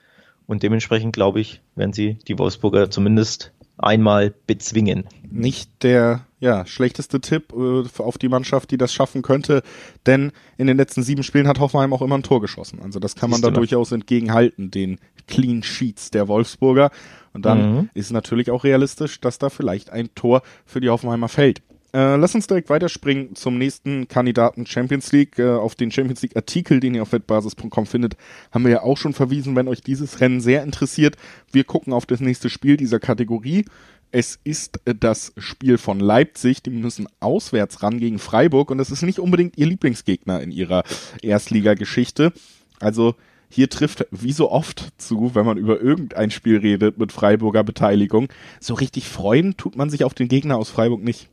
[0.46, 5.06] Und dementsprechend glaube ich, werden sie die Wolfsburger zumindest einmal bezwingen.
[5.30, 9.64] Nicht der ja, schlechteste Tipp äh, auf die Mannschaft, die das schaffen könnte,
[10.06, 12.80] denn in den letzten sieben Spielen hat Hoffenheim auch immer ein Tor geschossen.
[12.84, 16.92] Also das kann man da durchaus entgegenhalten, den Clean Sheets der Wolfsburger.
[17.34, 17.90] Und dann mhm.
[17.94, 21.62] ist natürlich auch realistisch, dass da vielleicht ein Tor für die Hoffenheimer fällt.
[21.94, 25.38] Äh, lass uns direkt weiterspringen zum nächsten Kandidaten Champions League.
[25.40, 28.16] Äh, auf den Champions League Artikel, den ihr auf wettbasis.com findet,
[28.52, 31.18] haben wir ja auch schon verwiesen, wenn euch dieses Rennen sehr interessiert.
[31.52, 33.66] Wir gucken auf das nächste Spiel dieser Kategorie.
[34.12, 36.64] Es ist äh, das Spiel von Leipzig.
[36.64, 40.84] Die müssen auswärts ran gegen Freiburg und das ist nicht unbedingt ihr Lieblingsgegner in ihrer
[41.22, 42.32] Erstligageschichte.
[42.80, 43.16] Also
[43.52, 48.30] hier trifft wie so oft zu, wenn man über irgendein Spiel redet mit Freiburger Beteiligung.
[48.60, 51.28] So richtig freuen tut man sich auf den Gegner aus Freiburg nicht.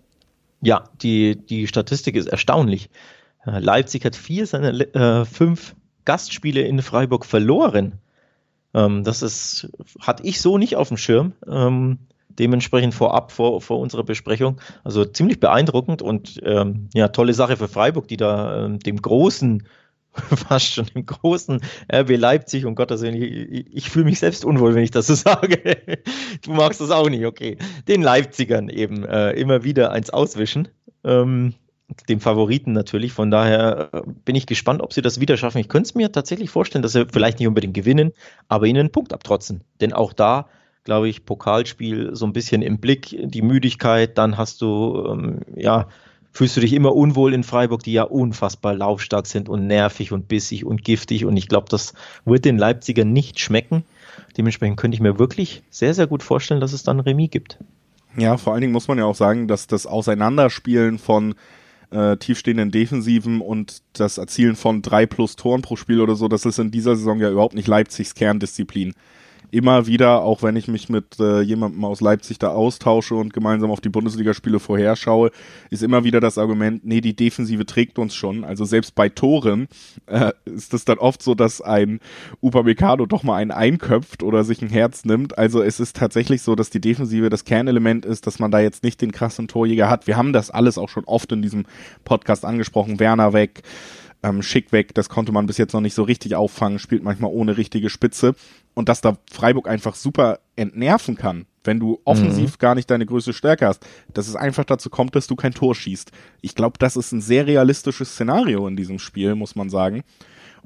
[0.60, 2.90] Ja, die, die Statistik ist erstaunlich.
[3.46, 8.00] Äh, Leipzig hat vier seiner äh, fünf Gastspiele in Freiburg verloren.
[8.74, 11.32] Ähm, das ist, hatte ich so nicht auf dem Schirm.
[11.46, 14.60] Ähm, dementsprechend vorab vor, vor unserer Besprechung.
[14.84, 19.64] Also ziemlich beeindruckend und ähm, ja, tolle Sache für Freiburg, die da ähm, dem großen
[20.48, 21.60] fast schon im großen
[21.92, 25.14] RB Leipzig, um Gottes Willen, ich, ich fühle mich selbst unwohl, wenn ich das so
[25.16, 25.78] sage.
[26.42, 27.56] du magst das auch nicht, okay.
[27.86, 30.68] Den Leipzigern eben äh, immer wieder eins auswischen.
[31.04, 31.54] Ähm,
[32.08, 33.12] dem Favoriten natürlich.
[33.12, 35.58] Von daher äh, bin ich gespannt, ob sie das wieder schaffen.
[35.58, 38.12] Ich könnte es mir tatsächlich vorstellen, dass sie vielleicht nicht unbedingt gewinnen,
[38.48, 39.62] aber ihnen einen Punkt abtrotzen.
[39.80, 40.48] Denn auch da,
[40.84, 45.88] glaube ich, Pokalspiel so ein bisschen im Blick, die Müdigkeit, dann hast du, ähm, ja,
[46.38, 50.28] fühlst du dich immer unwohl in Freiburg, die ja unfassbar laufstark sind und nervig und
[50.28, 51.24] bissig und giftig.
[51.24, 53.82] Und ich glaube, das wird den Leipzigern nicht schmecken.
[54.36, 57.58] Dementsprechend könnte ich mir wirklich sehr, sehr gut vorstellen, dass es dann Remis gibt.
[58.16, 61.34] Ja, vor allen Dingen muss man ja auch sagen, dass das Auseinanderspielen von
[61.90, 66.46] äh, tiefstehenden Defensiven und das Erzielen von drei plus Toren pro Spiel oder so, das
[66.46, 68.94] ist in dieser Saison ja überhaupt nicht Leipzigs Kerndisziplin
[69.50, 73.70] immer wieder, auch wenn ich mich mit äh, jemandem aus Leipzig da austausche und gemeinsam
[73.70, 75.30] auf die Bundesligaspiele vorherschaue,
[75.70, 78.44] ist immer wieder das Argument, nee, die Defensive trägt uns schon.
[78.44, 79.68] Also selbst bei Toren
[80.06, 82.00] äh, ist es dann oft so, dass ein
[82.42, 85.38] Upamecano doch mal einen einköpft oder sich ein Herz nimmt.
[85.38, 88.82] Also es ist tatsächlich so, dass die Defensive das Kernelement ist, dass man da jetzt
[88.82, 90.06] nicht den krassen Torjäger hat.
[90.06, 91.64] Wir haben das alles auch schon oft in diesem
[92.04, 93.00] Podcast angesprochen.
[93.00, 93.62] Werner weg,
[94.22, 97.30] ähm, Schick weg, das konnte man bis jetzt noch nicht so richtig auffangen, spielt manchmal
[97.32, 98.34] ohne richtige Spitze
[98.74, 102.58] und dass da Freiburg einfach super entnerven kann, wenn du offensiv mhm.
[102.58, 105.74] gar nicht deine größte Stärke hast, dass es einfach dazu kommt, dass du kein Tor
[105.74, 106.10] schießt.
[106.40, 110.02] Ich glaube, das ist ein sehr realistisches Szenario in diesem Spiel, muss man sagen.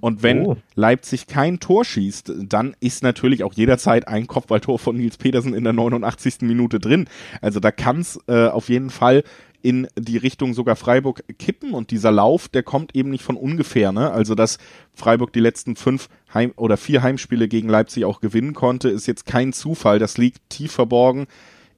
[0.00, 0.56] Und wenn oh.
[0.74, 5.62] Leipzig kein Tor schießt, dann ist natürlich auch jederzeit ein Kopfballtor von Nils Petersen in
[5.62, 6.40] der 89.
[6.40, 7.06] Minute drin.
[7.40, 9.22] Also da kann es äh, auf jeden Fall
[9.62, 13.92] in die Richtung sogar Freiburg kippen und dieser Lauf, der kommt eben nicht von ungefähr,
[13.92, 14.10] ne?
[14.10, 14.58] Also dass
[14.92, 19.24] Freiburg die letzten fünf Heim oder vier Heimspiele gegen Leipzig auch gewinnen konnte, ist jetzt
[19.24, 19.98] kein Zufall.
[19.98, 21.26] Das liegt tief verborgen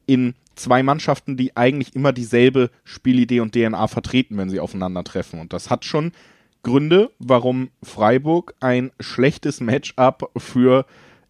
[0.07, 5.41] in zwei Mannschaften, die eigentlich immer dieselbe Spielidee und DNA vertreten, wenn sie aufeinandertreffen.
[5.41, 6.13] Und das hat schon
[6.63, 10.87] Gründe, warum Freiburg ein schlechtes Matchup für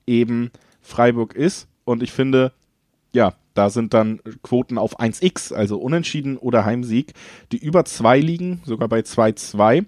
[0.07, 1.67] eben Freiburg ist.
[1.85, 2.53] Und ich finde,
[3.13, 7.15] ja, da sind dann Quoten auf 1x, also Unentschieden oder Heimsieg,
[7.53, 9.87] die über 2 liegen, sogar bei 2-2.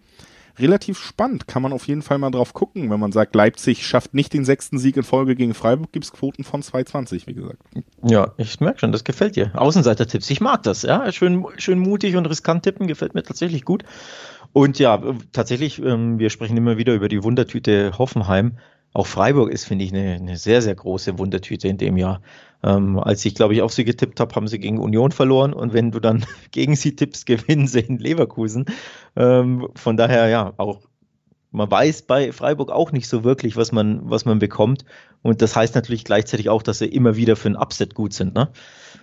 [0.59, 4.15] Relativ spannend, kann man auf jeden Fall mal drauf gucken, wenn man sagt, Leipzig schafft
[4.15, 7.59] nicht den sechsten Sieg in Folge gegen Freiburg, gibt es Quoten von 2,20, wie gesagt.
[8.03, 9.51] Ja, ich merke schon, das gefällt dir.
[9.55, 11.13] Außenseiter-Tipps, ich mag das, ja.
[11.13, 13.85] Schön, schön mutig und riskant tippen, gefällt mir tatsächlich gut.
[14.55, 15.03] Und ja,
[15.33, 18.57] tatsächlich, ähm, wir sprechen immer wieder über die Wundertüte Hoffenheim.
[18.97, 22.23] Auch Freiburg ist, finde ich, eine, eine sehr, sehr große Wundertüte in dem Jahr.
[22.63, 25.75] Ähm, als ich, glaube ich, auf sie getippt habe, haben sie gegen Union verloren und
[25.75, 28.65] wenn du dann gegen sie tippst, gewinnen sie in Leverkusen.
[29.15, 30.81] Ähm, von daher, ja, auch
[31.51, 34.87] man weiß bei Freiburg auch nicht so wirklich, was man, was man bekommt.
[35.21, 38.35] Und das heißt natürlich gleichzeitig auch, dass sie immer wieder für ein Upset gut sind,
[38.35, 38.49] ne?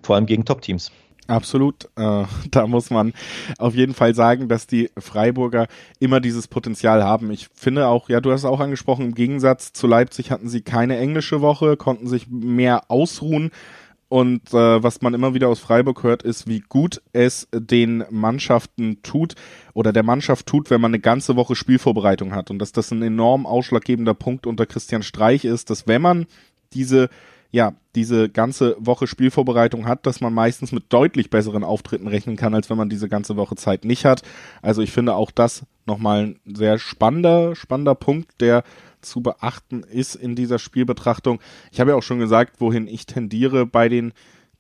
[0.01, 0.91] Vor allem gegen Top-Teams.
[1.27, 1.85] Absolut.
[1.95, 3.13] Äh, da muss man
[3.57, 5.67] auf jeden Fall sagen, dass die Freiburger
[5.99, 7.31] immer dieses Potenzial haben.
[7.31, 10.61] Ich finde auch, ja, du hast es auch angesprochen, im Gegensatz zu Leipzig hatten sie
[10.61, 13.51] keine englische Woche, konnten sich mehr ausruhen
[14.13, 19.01] Und äh, was man immer wieder aus Freiburg hört, ist, wie gut es den Mannschaften
[19.01, 19.33] tut
[19.73, 22.51] oder der Mannschaft tut, wenn man eine ganze Woche Spielvorbereitung hat.
[22.51, 26.27] Und dass das ein enorm ausschlaggebender Punkt unter Christian Streich ist, dass wenn man
[26.73, 27.09] diese
[27.53, 32.55] ja, diese ganze Woche Spielvorbereitung hat, dass man meistens mit deutlich besseren Auftritten rechnen kann,
[32.55, 34.23] als wenn man diese ganze Woche Zeit nicht hat.
[34.63, 38.63] Also ich finde auch das nochmal ein sehr spannender, spannender Punkt, der
[39.01, 41.39] zu beachten ist in dieser Spielbetrachtung.
[41.71, 44.13] Ich habe ja auch schon gesagt, wohin ich tendiere bei den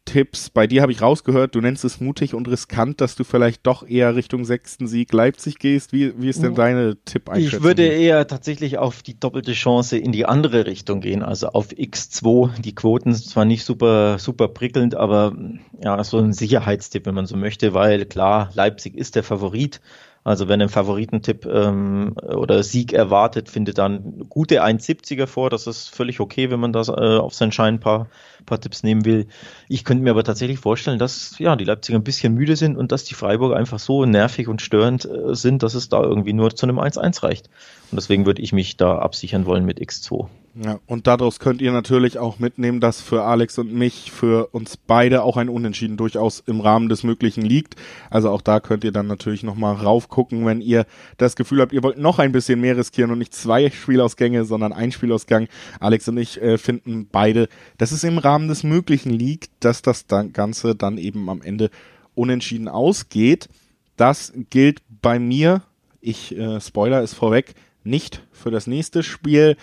[0.05, 0.49] Tipps.
[0.49, 3.87] Bei dir habe ich rausgehört, du nennst es mutig und riskant, dass du vielleicht doch
[3.87, 5.93] eher Richtung sechsten Sieg Leipzig gehst.
[5.93, 7.59] Wie, wie ist denn deine Tipp-Einschätzung?
[7.59, 11.69] Ich würde eher tatsächlich auf die doppelte Chance in die andere Richtung gehen, also auf
[11.69, 12.61] X2.
[12.61, 15.35] Die Quoten sind zwar nicht super, super prickelnd, aber
[15.81, 19.79] ja, so ein Sicherheitstipp, wenn man so möchte, weil klar, Leipzig ist der Favorit.
[20.23, 25.49] Also wenn ein Favoritentipp ähm, oder Sieg erwartet, findet dann gute 1,70er vor.
[25.49, 28.07] Das ist völlig okay, wenn man das äh, auf seinen Schein ein paar,
[28.45, 29.27] paar Tipps nehmen will.
[29.67, 32.93] Ich könnte mir aber tatsächlich vorstellen, dass ja die Leipziger ein bisschen müde sind und
[32.93, 36.55] dass die Freiburger einfach so nervig und störend äh, sind, dass es da irgendwie nur
[36.55, 37.49] zu einem 1-1 reicht.
[37.91, 40.27] Und deswegen würde ich mich da absichern wollen mit X2.
[40.55, 44.77] Ja, und daraus könnt ihr natürlich auch mitnehmen, dass für Alex und mich, für uns
[44.77, 47.75] beide auch ein Unentschieden durchaus im Rahmen des Möglichen liegt.
[48.11, 50.85] Also auch da könnt ihr dann natürlich nochmal raufgucken, wenn ihr
[51.17, 54.73] das Gefühl habt, ihr wollt noch ein bisschen mehr riskieren und nicht zwei Spielausgänge, sondern
[54.73, 55.47] ein Spielausgang.
[55.79, 60.05] Alex und ich äh, finden beide, dass es im Rahmen des Möglichen liegt, dass das
[60.05, 61.71] dann Ganze dann eben am Ende
[62.13, 63.49] unentschieden ausgeht.
[63.97, 65.63] Das gilt bei mir,
[65.99, 69.57] ich äh, Spoiler ist vorweg, nicht für das nächste Spiel.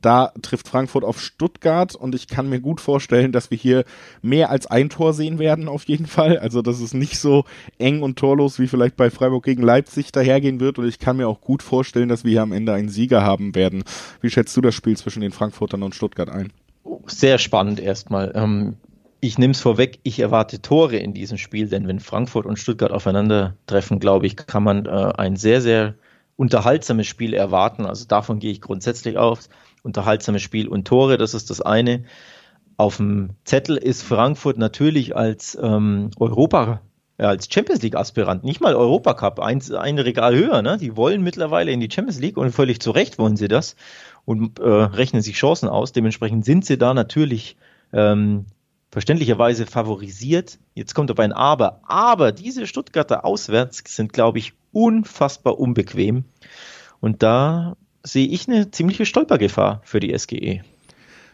[0.00, 3.84] Da trifft Frankfurt auf Stuttgart und ich kann mir gut vorstellen, dass wir hier
[4.22, 6.38] mehr als ein Tor sehen werden, auf jeden Fall.
[6.38, 7.44] Also, dass es nicht so
[7.78, 10.78] eng und torlos wie vielleicht bei Freiburg gegen Leipzig dahergehen wird.
[10.78, 13.54] Und ich kann mir auch gut vorstellen, dass wir hier am Ende einen Sieger haben
[13.54, 13.84] werden.
[14.20, 16.52] Wie schätzt du das Spiel zwischen den Frankfurtern und Stuttgart ein?
[17.06, 18.32] Sehr spannend erstmal.
[18.34, 18.76] Ähm,
[19.20, 22.92] ich nehme es vorweg, ich erwarte Tore in diesem Spiel, denn wenn Frankfurt und Stuttgart
[22.92, 25.94] aufeinandertreffen, glaube ich, kann man äh, ein sehr, sehr
[26.36, 27.86] unterhaltsames Spiel erwarten.
[27.86, 29.48] Also davon gehe ich grundsätzlich aus
[29.86, 32.04] unterhaltsames Spiel und Tore, das ist das eine.
[32.76, 36.82] Auf dem Zettel ist Frankfurt natürlich als ähm, Europa,
[37.18, 40.60] ja, als Champions League Aspirant, nicht mal Europacup, ein, ein Regal höher.
[40.60, 40.76] Ne?
[40.76, 43.76] Die wollen mittlerweile in die Champions League und völlig zu Recht wollen sie das
[44.26, 45.92] und äh, rechnen sich Chancen aus.
[45.92, 47.56] Dementsprechend sind sie da natürlich
[47.94, 48.44] ähm,
[48.90, 50.58] verständlicherweise favorisiert.
[50.74, 51.80] Jetzt kommt aber ein Aber.
[51.86, 56.24] Aber diese Stuttgarter auswärts sind, glaube ich, unfassbar unbequem.
[57.00, 60.62] Und da sehe ich eine ziemliche Stolpergefahr für die SGE.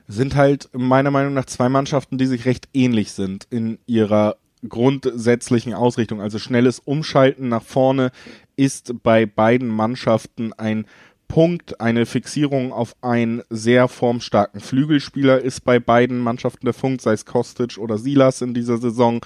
[0.09, 4.37] Sind halt meiner Meinung nach zwei Mannschaften, die sich recht ähnlich sind in ihrer
[4.69, 6.21] grundsätzlichen Ausrichtung.
[6.21, 8.11] Also schnelles Umschalten nach vorne
[8.57, 10.87] ist bei beiden Mannschaften ein
[11.29, 11.81] Punkt.
[11.81, 17.27] Eine Fixierung auf einen sehr formstarken Flügelspieler ist bei beiden Mannschaften der Punkt, sei es
[17.27, 19.25] Kostic oder Silas in dieser Saison.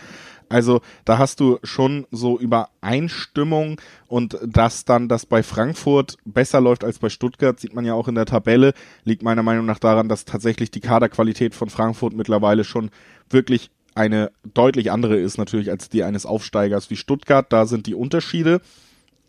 [0.48, 6.84] Also da hast du schon so Übereinstimmung und dass dann das bei Frankfurt besser läuft
[6.84, 8.72] als bei Stuttgart, sieht man ja auch in der Tabelle,
[9.04, 12.90] liegt meiner Meinung nach daran, dass tatsächlich die Kaderqualität von Frankfurt mittlerweile schon
[13.28, 17.50] wirklich eine deutlich andere ist natürlich als die eines Aufsteigers wie Stuttgart.
[17.50, 18.60] Da sind die Unterschiede.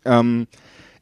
[0.04, 0.46] Ähm,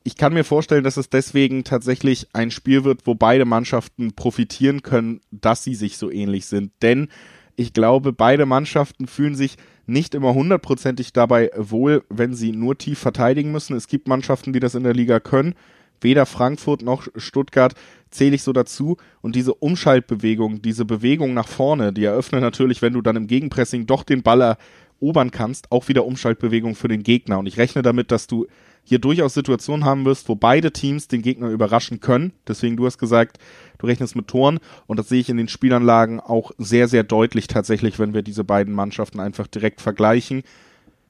[0.05, 4.83] ich kann mir vorstellen, dass es deswegen tatsächlich ein Spiel wird, wo beide Mannschaften profitieren
[4.83, 6.71] können, dass sie sich so ähnlich sind.
[6.81, 7.09] Denn
[7.57, 12.99] ich glaube, beide Mannschaften fühlen sich nicht immer hundertprozentig dabei wohl, wenn sie nur tief
[12.99, 13.77] verteidigen müssen.
[13.77, 15.55] Es gibt Mannschaften, die das in der Liga können.
[16.01, 17.75] Weder Frankfurt noch Stuttgart
[18.11, 18.97] zähle ich so dazu.
[19.23, 23.87] Und diese Umschaltbewegung, diese Bewegung nach vorne, die eröffnet natürlich, wenn du dann im Gegenpressing
[23.87, 24.57] doch den Ball
[25.01, 27.39] erobern kannst, auch wieder Umschaltbewegung für den Gegner.
[27.39, 28.47] Und ich rechne damit, dass du
[28.89, 32.33] hier durchaus Situationen haben wirst, wo beide Teams den Gegner überraschen können.
[32.47, 33.39] Deswegen, du hast gesagt,
[33.79, 37.49] du rechnest mit Toren und das sehe ich in den Spielanlagen auch sehr, sehr deutlich
[37.49, 40.45] tatsächlich, wenn wir diese beiden Mannschaften einfach direkt vergleichen.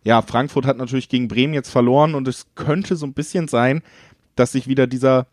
[0.04, 3.82] Ja, Frankfurt hat natürlich gegen Bremen jetzt verloren und es könnte so ein bisschen sein,
[4.36, 5.26] dass sich wieder dieser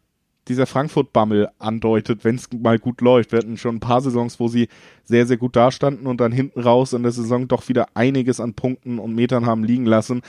[0.48, 3.32] dieser Frankfurt-Bammel andeutet, wenn es mal gut läuft.
[3.32, 4.68] Wir hatten schon ein paar Saisons, wo sie
[5.06, 8.54] sehr, sehr gut dastanden und dann hinten raus in der Saison doch wieder einiges an
[8.54, 10.22] Punkten und Metern haben liegen lassen.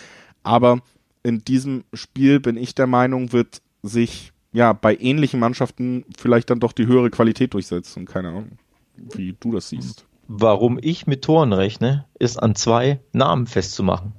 [0.44, 0.82] Aber
[1.24, 6.60] in diesem Spiel bin ich der Meinung, wird sich ja bei ähnlichen Mannschaften vielleicht dann
[6.60, 8.04] doch die höhere Qualität durchsetzen.
[8.04, 8.58] Keine Ahnung,
[8.96, 10.06] wie du das siehst.
[10.28, 14.12] Warum ich mit Toren rechne, ist an zwei Namen festzumachen.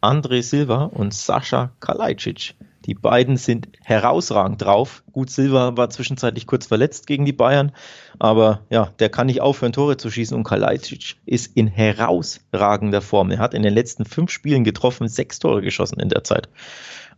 [0.00, 2.54] André Silva und Sascha Kalajdzic.
[2.86, 5.02] Die beiden sind herausragend drauf.
[5.12, 7.72] Gut, Silva war zwischenzeitlich kurz verletzt gegen die Bayern,
[8.18, 13.30] aber ja, der kann nicht aufhören, Tore zu schießen und Kalajdzic ist in herausragender Form.
[13.30, 16.48] Er hat in den letzten fünf Spielen getroffen, sechs Tore geschossen in der Zeit.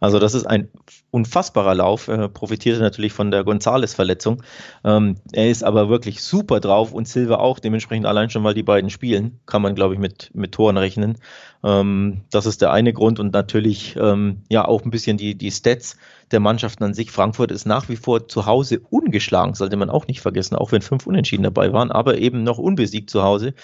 [0.03, 0.69] Also das ist ein
[1.13, 4.43] unfassbarer Lauf, er profitierte natürlich von der Gonzales-Verletzung.
[4.83, 8.65] Ähm, er ist aber wirklich super drauf und Silva auch, dementsprechend allein schon, weil die
[8.65, 11.19] beiden spielen, kann man, glaube ich, mit, mit Toren rechnen.
[11.63, 15.53] Ähm, das ist der eine Grund und natürlich ähm, ja auch ein bisschen die, die
[15.53, 15.97] Stats
[16.33, 17.13] der Mannschaften an sich.
[17.13, 20.83] Frankfurt ist nach wie vor zu Hause ungeschlagen, sollte man auch nicht vergessen, auch wenn
[20.83, 23.55] fünf Unentschieden dabei waren, aber eben noch unbesiegt zu Hause.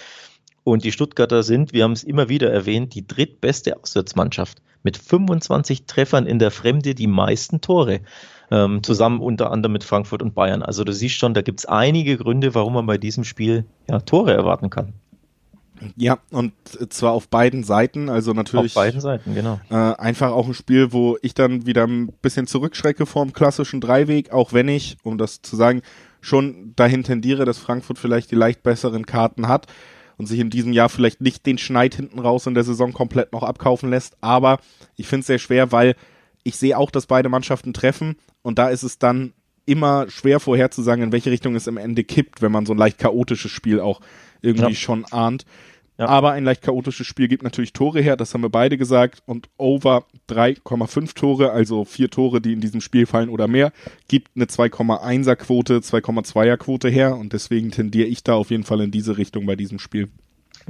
[0.63, 5.87] Und die Stuttgarter sind, wir haben es immer wieder erwähnt, die drittbeste Auswärtsmannschaft mit 25
[5.87, 8.01] Treffern in der Fremde die meisten Tore.
[8.51, 10.63] Ähm, zusammen unter anderem mit Frankfurt und Bayern.
[10.63, 14.01] Also du siehst schon, da gibt es einige Gründe, warum man bei diesem Spiel ja,
[14.01, 14.95] Tore erwarten kann.
[15.97, 16.53] Ja, und
[16.89, 18.75] zwar auf beiden Seiten, also natürlich.
[18.75, 19.61] Auf beiden Seiten, genau.
[19.71, 24.33] Äh, einfach auch ein Spiel, wo ich dann wieder ein bisschen zurückschrecke vorm klassischen Dreiweg,
[24.33, 25.83] auch wenn ich, um das zu sagen,
[26.21, 29.67] schon dahin tendiere, dass Frankfurt vielleicht die leicht besseren Karten hat
[30.19, 33.33] und sich in diesem Jahr vielleicht nicht den Schneid hinten raus in der Saison komplett
[33.33, 34.17] noch abkaufen lässt.
[34.21, 34.59] Aber
[34.97, 35.95] ich finde es sehr schwer, weil
[36.43, 39.33] ich sehe auch, dass beide Mannschaften treffen und da ist es dann
[39.65, 42.99] immer schwer vorherzusagen, in welche Richtung es im Ende kippt, wenn man so ein leicht
[42.99, 44.01] chaotisches Spiel auch
[44.41, 44.75] irgendwie ja.
[44.75, 45.45] schon ahnt.
[45.99, 46.07] Ja.
[46.07, 49.21] Aber ein leicht chaotisches Spiel gibt natürlich Tore her, das haben wir beide gesagt.
[49.27, 53.73] Und over 3,5 Tore, also vier Tore, die in diesem Spiel fallen oder mehr,
[54.07, 57.17] gibt eine 2,1er Quote, 2,2er Quote her.
[57.17, 60.09] Und deswegen tendiere ich da auf jeden Fall in diese Richtung bei diesem Spiel.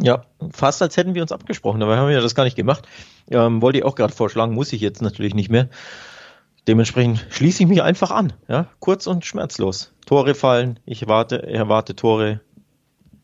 [0.00, 2.88] Ja, fast als hätten wir uns abgesprochen, aber haben wir das gar nicht gemacht.
[3.30, 5.68] Ähm, wollte ich auch gerade vorschlagen, muss ich jetzt natürlich nicht mehr.
[6.66, 8.32] Dementsprechend schließe ich mich einfach an.
[8.48, 8.68] Ja?
[8.80, 9.92] Kurz und schmerzlos.
[10.06, 12.40] Tore fallen, ich warte, erwarte Tore.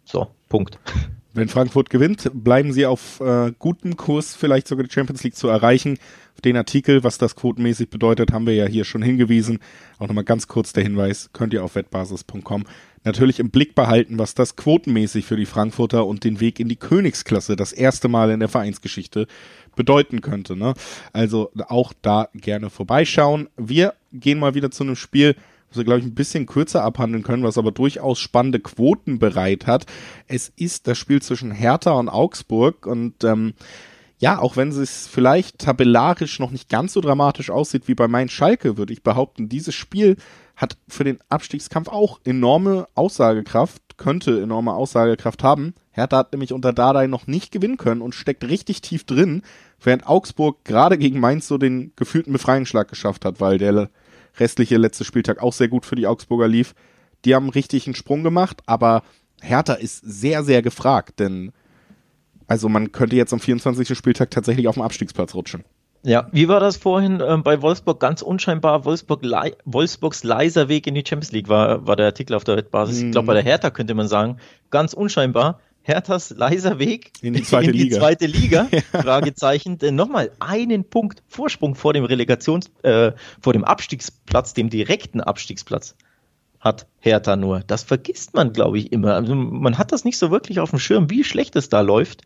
[0.04, 0.78] So, Punkt.
[1.35, 5.49] Wenn Frankfurt gewinnt, bleiben sie auf äh, gutem Kurs, vielleicht sogar die Champions League zu
[5.49, 5.99] erreichen.
[6.35, 9.59] Auf den Artikel, was das quotenmäßig bedeutet, haben wir ja hier schon hingewiesen.
[9.99, 12.64] Auch nochmal ganz kurz der Hinweis, könnt ihr auf wettbasis.com
[13.03, 16.77] natürlich im Blick behalten, was das quotenmäßig für die Frankfurter und den Weg in die
[16.77, 19.27] Königsklasse das erste Mal in der Vereinsgeschichte
[19.77, 20.57] bedeuten könnte.
[20.57, 20.75] Ne?
[21.12, 23.49] Also auch da gerne vorbeischauen.
[23.57, 25.37] Wir gehen mal wieder zu einem Spiel,
[25.74, 29.66] was wir, glaube ich, ein bisschen kürzer abhandeln können, was aber durchaus spannende Quoten bereit
[29.66, 29.87] hat.
[30.28, 33.54] Es ist das Spiel zwischen Hertha und Augsburg und ähm,
[34.18, 38.28] ja, auch wenn es vielleicht tabellarisch noch nicht ganz so dramatisch aussieht wie bei Main
[38.28, 40.16] Schalke, würde ich behaupten, dieses Spiel
[40.54, 45.74] hat für den Abstiegskampf auch enorme Aussagekraft, könnte enorme Aussagekraft haben.
[45.90, 49.42] Hertha hat nämlich unter Dardai noch nicht gewinnen können und steckt richtig tief drin,
[49.82, 53.90] während Augsburg gerade gegen Mainz so den gefühlten Befreiungsschlag geschafft hat, weil der
[54.38, 56.75] restliche letzte Spieltag auch sehr gut für die Augsburger lief.
[57.25, 59.03] Die haben richtig einen Sprung gemacht, aber
[59.40, 61.53] Hertha ist sehr, sehr gefragt, denn
[62.47, 63.97] also man könnte jetzt am 24.
[63.97, 65.64] Spieltag tatsächlich auf dem Abstiegsplatz rutschen.
[66.03, 67.99] Ja, wie war das vorhin ähm, bei Wolfsburg?
[67.99, 72.35] Ganz unscheinbar, Wolfsburg Le Wolfsburgs leiser Weg in die Champions League war, war der Artikel
[72.35, 73.01] auf der Wettbasis.
[73.01, 73.49] Ich glaube, bei der mhm.
[73.49, 74.37] Hertha könnte man sagen,
[74.70, 75.61] ganz unscheinbar.
[75.85, 77.99] Herthas leiser Weg in die zweite in die Liga.
[77.99, 78.81] Zweite Liga ja.
[79.03, 79.79] Fragezeichen.
[79.79, 85.94] Denn nochmal einen Punkt Vorsprung vor dem Relegations, äh, vor dem Abstiegsplatz, dem direkten Abstiegsplatz
[86.59, 87.61] hat Hertha nur.
[87.61, 89.14] Das vergisst man, glaube ich, immer.
[89.14, 92.23] Also man hat das nicht so wirklich auf dem Schirm, wie schlecht es da läuft.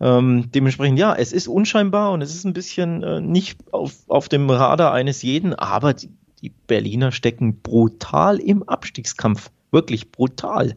[0.00, 4.28] Ähm, dementsprechend, ja, es ist unscheinbar und es ist ein bisschen äh, nicht auf, auf
[4.30, 6.08] dem Radar eines jeden, aber die,
[6.40, 9.50] die Berliner stecken brutal im Abstiegskampf.
[9.70, 10.76] Wirklich brutal.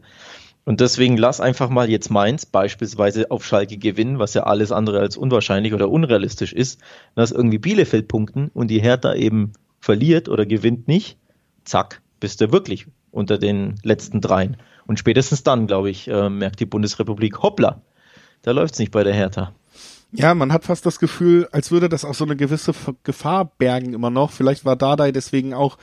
[0.64, 5.00] Und deswegen lass einfach mal jetzt Mainz beispielsweise auf Schalke gewinnen, was ja alles andere
[5.00, 6.80] als unwahrscheinlich oder unrealistisch ist.
[7.16, 11.18] Lass irgendwie Bielefeld punkten und die Hertha eben verliert oder gewinnt nicht.
[11.64, 14.56] Zack, bist du wirklich unter den letzten dreien.
[14.86, 17.82] Und spätestens dann, glaube ich, äh, merkt die Bundesrepublik, hoppla,
[18.42, 19.52] da läuft es nicht bei der Hertha.
[20.12, 22.72] Ja, man hat fast das Gefühl, als würde das auch so eine gewisse
[23.02, 24.30] Gefahr bergen immer noch.
[24.30, 25.78] Vielleicht war Dardai deswegen auch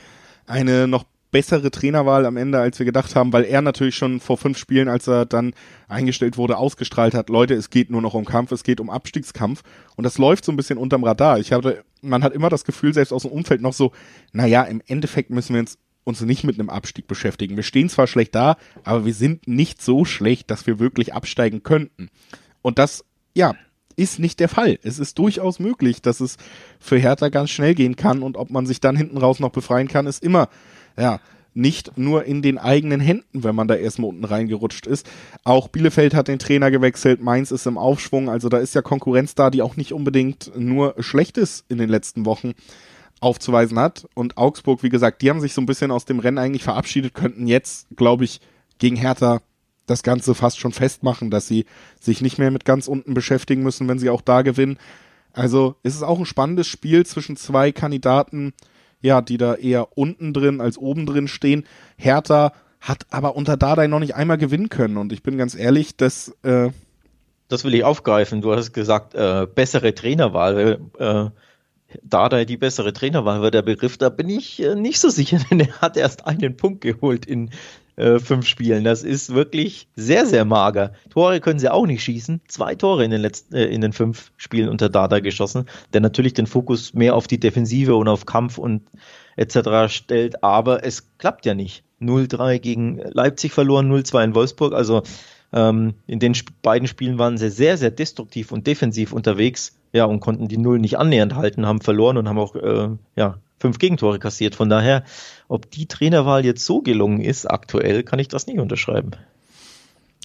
[0.46, 4.36] eine noch bessere Trainerwahl am Ende, als wir gedacht haben, weil er natürlich schon vor
[4.36, 5.54] fünf Spielen, als er dann
[5.88, 9.62] eingestellt wurde, ausgestrahlt hat, Leute, es geht nur noch um Kampf, es geht um Abstiegskampf.
[9.96, 11.38] Und das läuft so ein bisschen unterm Radar.
[11.38, 13.92] Ich hatte, man hat immer das Gefühl, selbst aus dem Umfeld noch so,
[14.32, 17.56] naja, im Endeffekt müssen wir uns uns nicht mit einem Abstieg beschäftigen.
[17.56, 21.62] Wir stehen zwar schlecht da, aber wir sind nicht so schlecht, dass wir wirklich absteigen
[21.62, 22.08] könnten.
[22.62, 23.54] Und das, ja,
[23.96, 24.78] ist nicht der Fall.
[24.82, 26.38] Es ist durchaus möglich, dass es
[26.78, 29.88] für Hertha ganz schnell gehen kann und ob man sich dann hinten raus noch befreien
[29.88, 30.48] kann, ist immer
[30.98, 31.20] ja,
[31.54, 35.08] nicht nur in den eigenen Händen, wenn man da erstmal unten reingerutscht ist.
[35.44, 39.34] Auch Bielefeld hat den Trainer gewechselt, Mainz ist im Aufschwung, also da ist ja Konkurrenz
[39.34, 42.52] da, die auch nicht unbedingt nur Schlechtes in den letzten Wochen
[43.20, 44.08] aufzuweisen hat.
[44.14, 47.14] Und Augsburg, wie gesagt, die haben sich so ein bisschen aus dem Rennen eigentlich verabschiedet,
[47.14, 48.40] könnten jetzt, glaube ich,
[48.78, 49.40] gegen Hertha
[49.86, 51.66] das Ganze fast schon festmachen, dass sie
[52.00, 54.78] sich nicht mehr mit ganz unten beschäftigen müssen, wenn sie auch da gewinnen.
[55.32, 58.52] Also ist es auch ein spannendes Spiel zwischen zwei Kandidaten,
[59.00, 61.64] ja, die da eher unten drin als oben drin stehen.
[61.96, 64.96] Hertha hat aber unter Dardai noch nicht einmal gewinnen können.
[64.96, 66.34] Und ich bin ganz ehrlich, dass.
[66.42, 66.70] Äh
[67.48, 68.42] das will ich aufgreifen.
[68.42, 70.80] Du hast gesagt, äh, bessere Trainerwahl.
[70.98, 71.30] Äh,
[72.02, 75.60] Dardai die bessere Trainerwahl war der Begriff, da bin ich äh, nicht so sicher, denn
[75.60, 77.50] er hat erst einen Punkt geholt in
[78.00, 78.84] äh, fünf Spielen.
[78.84, 80.92] Das ist wirklich sehr, sehr mager.
[81.10, 82.40] Tore können sie auch nicht schießen.
[82.48, 86.32] Zwei Tore in den letzten, äh, in den fünf Spielen unter Dada geschossen, der natürlich
[86.32, 88.82] den Fokus mehr auf die Defensive und auf Kampf und
[89.36, 89.92] etc.
[89.92, 91.84] stellt, aber es klappt ja nicht.
[92.00, 94.72] 0-3 gegen Leipzig verloren, 0-2 in Wolfsburg.
[94.72, 95.02] Also
[95.52, 100.04] ähm, in den sp beiden Spielen waren sie sehr, sehr destruktiv und defensiv unterwegs, ja,
[100.04, 103.78] und konnten die Null nicht annähernd halten, haben verloren und haben auch, äh, ja, fünf
[103.78, 104.54] Gegentore kassiert.
[104.54, 105.04] Von daher,
[105.48, 109.12] ob die Trainerwahl jetzt so gelungen ist aktuell, kann ich das nicht unterschreiben.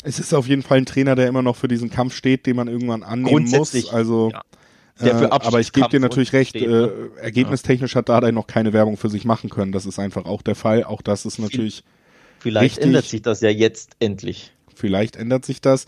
[0.04, 2.56] Es ist auf jeden Fall ein Trainer, der immer noch für diesen Kampf steht, den
[2.56, 3.90] man irgendwann annehmen muss.
[3.90, 4.44] Also, ja.
[5.02, 7.10] Äh, aber ich gebe dir natürlich recht, steht, ne?
[7.18, 9.74] äh, ergebnistechnisch hat Dardai noch keine Werbung für sich machen können.
[9.74, 10.84] Das ist einfach auch der Fall.
[10.86, 11.84] Auch das ist natürlich.
[12.40, 12.86] Vielleicht richtig.
[12.86, 14.54] ändert sich das ja jetzt endlich.
[14.74, 15.86] Vielleicht ändert sich das.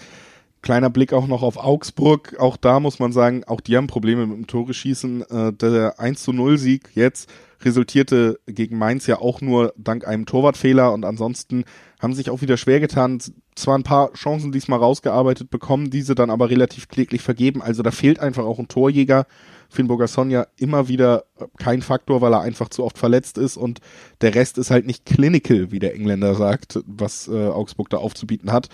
[0.68, 2.36] Kleiner Blick auch noch auf Augsburg.
[2.40, 5.22] Auch da muss man sagen, auch die haben Probleme mit dem Tore schießen.
[5.22, 7.30] Äh, der 1 zu 0 Sieg jetzt
[7.64, 11.64] resultierte gegen Mainz ja auch nur dank einem Torwartfehler und ansonsten
[12.02, 13.22] haben sich auch wieder schwer getan.
[13.56, 17.62] Zwar ein paar Chancen diesmal rausgearbeitet bekommen, diese dann aber relativ kläglich vergeben.
[17.62, 19.26] Also da fehlt einfach auch ein Torjäger.
[19.70, 21.24] Finnburger Sonja immer wieder
[21.58, 23.80] kein Faktor, weil er einfach zu oft verletzt ist und
[24.20, 28.52] der Rest ist halt nicht clinical, wie der Engländer sagt, was äh, Augsburg da aufzubieten
[28.52, 28.68] hat.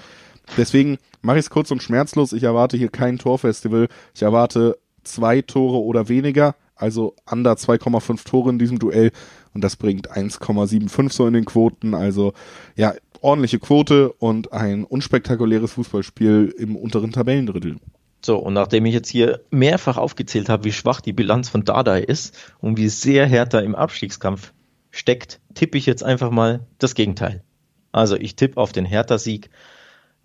[0.57, 2.33] Deswegen mache ich es kurz und schmerzlos.
[2.33, 3.87] Ich erwarte hier kein Torfestival.
[4.13, 9.11] Ich erwarte zwei Tore oder weniger, also under 2,5 Tore in diesem Duell.
[9.53, 11.93] Und das bringt 1,75 so in den Quoten.
[11.93, 12.33] Also
[12.75, 17.77] ja, ordentliche Quote und ein unspektakuläres Fußballspiel im unteren Tabellendrittel.
[18.25, 22.01] So, und nachdem ich jetzt hier mehrfach aufgezählt habe, wie schwach die Bilanz von Dardai
[22.01, 24.53] ist und wie sehr Hertha im Abstiegskampf
[24.91, 27.43] steckt, tippe ich jetzt einfach mal das Gegenteil.
[27.91, 29.49] Also ich tippe auf den Hertha-Sieg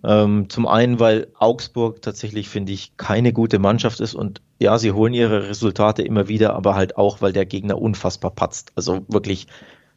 [0.04, 4.92] ähm, zum einen, weil Augsburg tatsächlich, finde ich, keine gute Mannschaft ist und ja, sie
[4.92, 8.72] holen ihre Resultate immer wieder, aber halt auch, weil der Gegner unfassbar patzt.
[8.76, 9.48] Also wirklich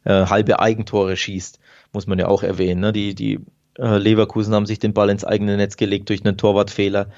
[0.04, 1.60] äh, halbe Eigentore schießt,
[1.92, 2.80] muss man ja auch erwähnen.
[2.80, 2.92] Ne?
[2.92, 3.40] Die, die
[3.78, 7.08] äh, Leverkusen haben sich den Ball ins eigene Netz gelegt durch einen Torwartfehler.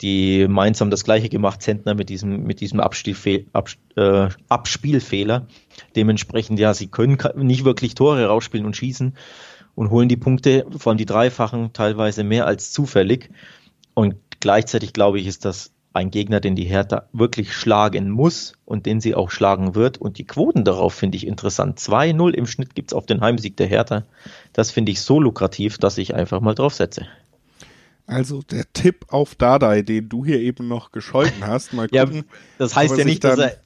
[0.00, 5.46] Die Mainz haben das gleiche gemacht, Zentner mit diesem, mit diesem Abspielfehl, Ab, äh, Abspielfehler.
[5.94, 9.14] Dementsprechend, ja, sie können nicht wirklich Tore rausspielen und schießen
[9.74, 13.30] und holen die Punkte, vor allem die dreifachen, teilweise mehr als zufällig.
[13.94, 18.86] Und gleichzeitig glaube ich, ist das ein Gegner, den die Hertha wirklich schlagen muss und
[18.86, 19.98] den sie auch schlagen wird.
[19.98, 21.78] Und die Quoten darauf finde ich interessant.
[21.78, 24.04] 2-0 im Schnitt gibt es auf den Heimsieg der Hertha.
[24.52, 27.06] Das finde ich so lukrativ, dass ich einfach mal drauf setze.
[28.06, 32.14] Also der Tipp auf Dardai, den du hier eben noch gescholten hast, mal gucken.
[32.16, 32.22] ja,
[32.58, 33.56] das heißt ja nicht, dass er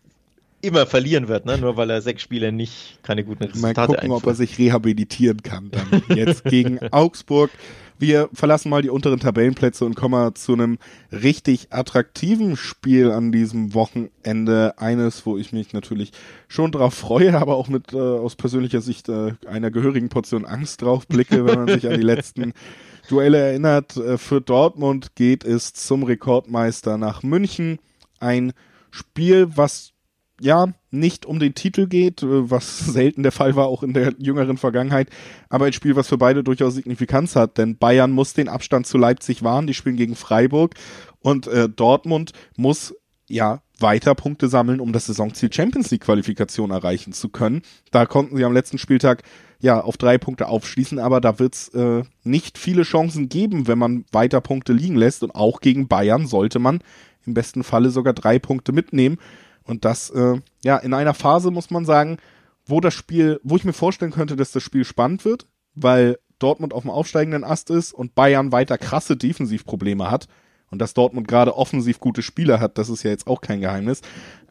[0.67, 1.59] immer verlieren wird, ne?
[1.59, 4.23] nur weil er sechs Spiele nicht keine guten Resultate Mal gucken, einführt.
[4.23, 7.51] ob er sich rehabilitieren kann dann jetzt gegen Augsburg.
[7.99, 10.77] Wir verlassen mal die unteren Tabellenplätze und kommen mal zu einem
[11.11, 14.75] richtig attraktiven Spiel an diesem Wochenende.
[14.77, 16.13] Eines, wo ich mich natürlich
[16.47, 20.83] schon drauf freue, aber auch mit äh, aus persönlicher Sicht äh, einer gehörigen Portion Angst
[20.83, 22.53] drauf blicke, wenn man sich an die letzten
[23.09, 23.97] Duelle erinnert.
[23.97, 27.79] Äh, für Dortmund geht es zum Rekordmeister nach München.
[28.21, 28.53] Ein
[28.91, 29.93] Spiel, was
[30.41, 34.15] ja, nicht um den Titel geht, äh, was selten der Fall war, auch in der
[34.19, 35.09] jüngeren Vergangenheit,
[35.49, 38.99] aber ein Spiel, was für beide durchaus Signifikanz hat, denn Bayern muss den Abstand zu
[38.99, 40.75] Leipzig wahren, die spielen gegen Freiburg
[41.21, 42.95] und äh, Dortmund muss
[43.29, 47.63] ja weiter Punkte sammeln, um das Saisonziel Champions League Qualifikation erreichen zu können.
[47.91, 49.23] Da konnten sie am letzten Spieltag
[49.61, 54.05] ja auf drei Punkte aufschließen, aber da wird's äh, nicht viele Chancen geben, wenn man
[54.13, 56.81] weiter Punkte liegen lässt und auch gegen Bayern sollte man
[57.27, 59.19] im besten Falle sogar drei Punkte mitnehmen.
[59.67, 62.19] Und das, äh, ja, in einer Phase muss man sagen,
[62.67, 66.75] wo das Spiel, wo ich mir vorstellen könnte, dass das Spiel spannend wird, weil Dortmund
[66.75, 70.29] auf dem aufsteigenden Ast ist und Bayern weiter krasse Defensivprobleme hat
[70.71, 74.03] und dass Dortmund gerade offensiv gute Spieler hat, das ist ja jetzt auch kein Geheimnis.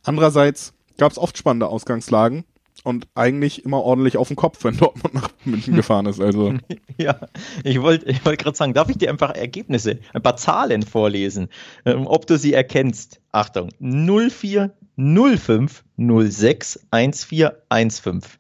[0.04, 2.46] Andererseits gab es oft spannende Ausgangslagen
[2.84, 6.22] und eigentlich immer ordentlich auf den Kopf, wenn Dortmund nach München gefahren ist.
[6.22, 6.54] Also.
[6.98, 7.20] Ja,
[7.64, 11.50] ich wollte ich wollt gerade sagen, darf ich dir einfach Ergebnisse, ein paar Zahlen vorlesen,
[11.86, 13.22] ähm, ob du sie erkennst.
[13.32, 18.40] Achtung, 04 05 06 1415.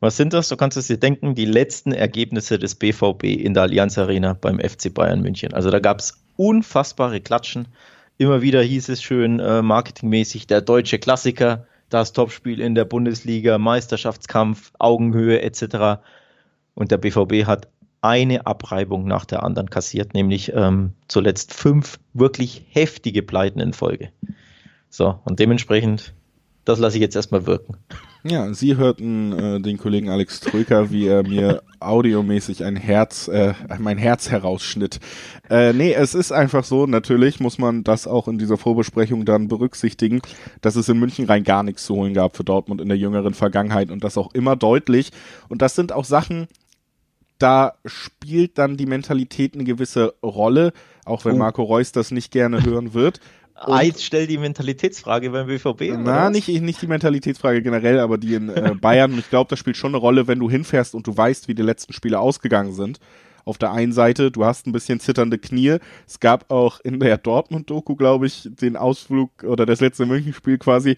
[0.00, 0.48] Was sind das?
[0.48, 4.60] Du kannst es dir denken, die letzten Ergebnisse des BVB in der Allianz Arena beim
[4.60, 5.54] FC Bayern München.
[5.54, 7.68] Also da gab es unfassbare Klatschen.
[8.18, 13.56] Immer wieder hieß es schön äh, marketingmäßig der deutsche Klassiker, das Topspiel in der Bundesliga,
[13.58, 16.02] Meisterschaftskampf, Augenhöhe etc.
[16.74, 17.68] Und der BVB hat
[18.02, 24.10] eine Abreibung nach der anderen kassiert, nämlich ähm, zuletzt fünf wirklich heftige Pleiten in Folge.
[24.96, 26.14] So, und dementsprechend
[26.64, 27.76] das lasse ich jetzt erstmal wirken.
[28.24, 33.52] Ja, Sie hörten äh, den Kollegen Alex Trücker, wie er mir audiomäßig ein Herz, äh,
[33.78, 34.98] mein Herz herausschnitt.
[35.50, 39.48] Äh, nee, es ist einfach so, natürlich muss man das auch in dieser Vorbesprechung dann
[39.48, 40.22] berücksichtigen,
[40.62, 43.34] dass es in München rein gar nichts zu holen gab für Dortmund in der jüngeren
[43.34, 45.10] Vergangenheit und das auch immer deutlich.
[45.50, 46.48] Und das sind auch Sachen,
[47.38, 50.72] da spielt dann die Mentalität eine gewisse Rolle,
[51.04, 51.38] auch wenn oh.
[51.38, 53.20] Marco Reus das nicht gerne hören wird.
[53.58, 55.96] Eid stellt die Mentalitätsfrage beim BVB.
[55.98, 59.12] Na, nicht, nicht die Mentalitätsfrage generell, aber die in äh, Bayern.
[59.12, 61.54] Und ich glaube, das spielt schon eine Rolle, wenn du hinfährst und du weißt, wie
[61.54, 63.00] die letzten Spiele ausgegangen sind.
[63.44, 65.78] Auf der einen Seite, du hast ein bisschen zitternde Knie.
[66.06, 70.96] Es gab auch in der Dortmund-Doku, glaube ich, den Ausflug oder das letzte München-Spiel quasi,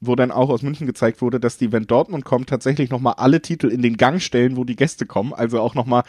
[0.00, 3.40] wo dann auch aus München gezeigt wurde, dass die, wenn Dortmund kommt, tatsächlich nochmal alle
[3.40, 5.32] Titel in den Gang stellen, wo die Gäste kommen.
[5.32, 6.02] Also auch nochmal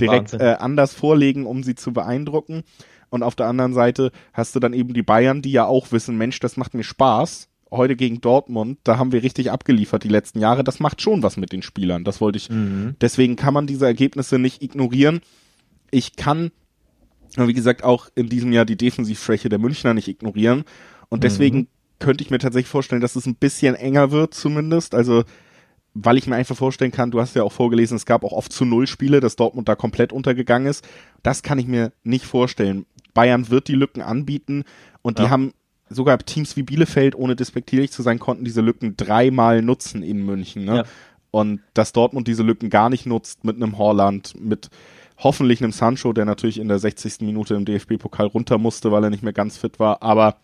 [0.00, 2.64] direkt äh, anders vorlegen, um sie zu beeindrucken.
[3.10, 6.18] Und auf der anderen Seite hast du dann eben die Bayern, die ja auch wissen,
[6.18, 7.48] Mensch, das macht mir Spaß.
[7.70, 10.64] Heute gegen Dortmund, da haben wir richtig abgeliefert die letzten Jahre.
[10.64, 12.02] Das macht schon was mit den Spielern.
[12.02, 12.48] Das wollte ich.
[12.48, 12.96] Mhm.
[13.00, 15.20] Deswegen kann man diese Ergebnisse nicht ignorieren.
[15.90, 16.50] Ich kann,
[17.36, 20.64] wie gesagt, auch in diesem Jahr die Defensivschwäche der Münchner nicht ignorieren.
[21.10, 21.68] Und deswegen mhm.
[21.98, 24.94] könnte ich mir tatsächlich vorstellen, dass es ein bisschen enger wird, zumindest.
[24.94, 25.24] Also,
[25.92, 28.52] weil ich mir einfach vorstellen kann, du hast ja auch vorgelesen, es gab auch oft
[28.52, 30.86] zu Null Spiele, dass Dortmund da komplett untergegangen ist.
[31.22, 32.86] Das kann ich mir nicht vorstellen.
[33.18, 34.62] Bayern wird die Lücken anbieten
[35.02, 35.30] und die ja.
[35.30, 35.52] haben
[35.90, 40.64] sogar Teams wie Bielefeld, ohne despektierlich zu sein, konnten diese Lücken dreimal nutzen in München.
[40.64, 40.76] Ne?
[40.76, 40.84] Ja.
[41.32, 44.70] Und dass Dortmund diese Lücken gar nicht nutzt mit einem Horland, mit
[45.16, 47.22] hoffentlich einem Sancho, der natürlich in der 60.
[47.22, 50.00] Minute im DFB-Pokal runter musste, weil er nicht mehr ganz fit war.
[50.00, 50.36] Aber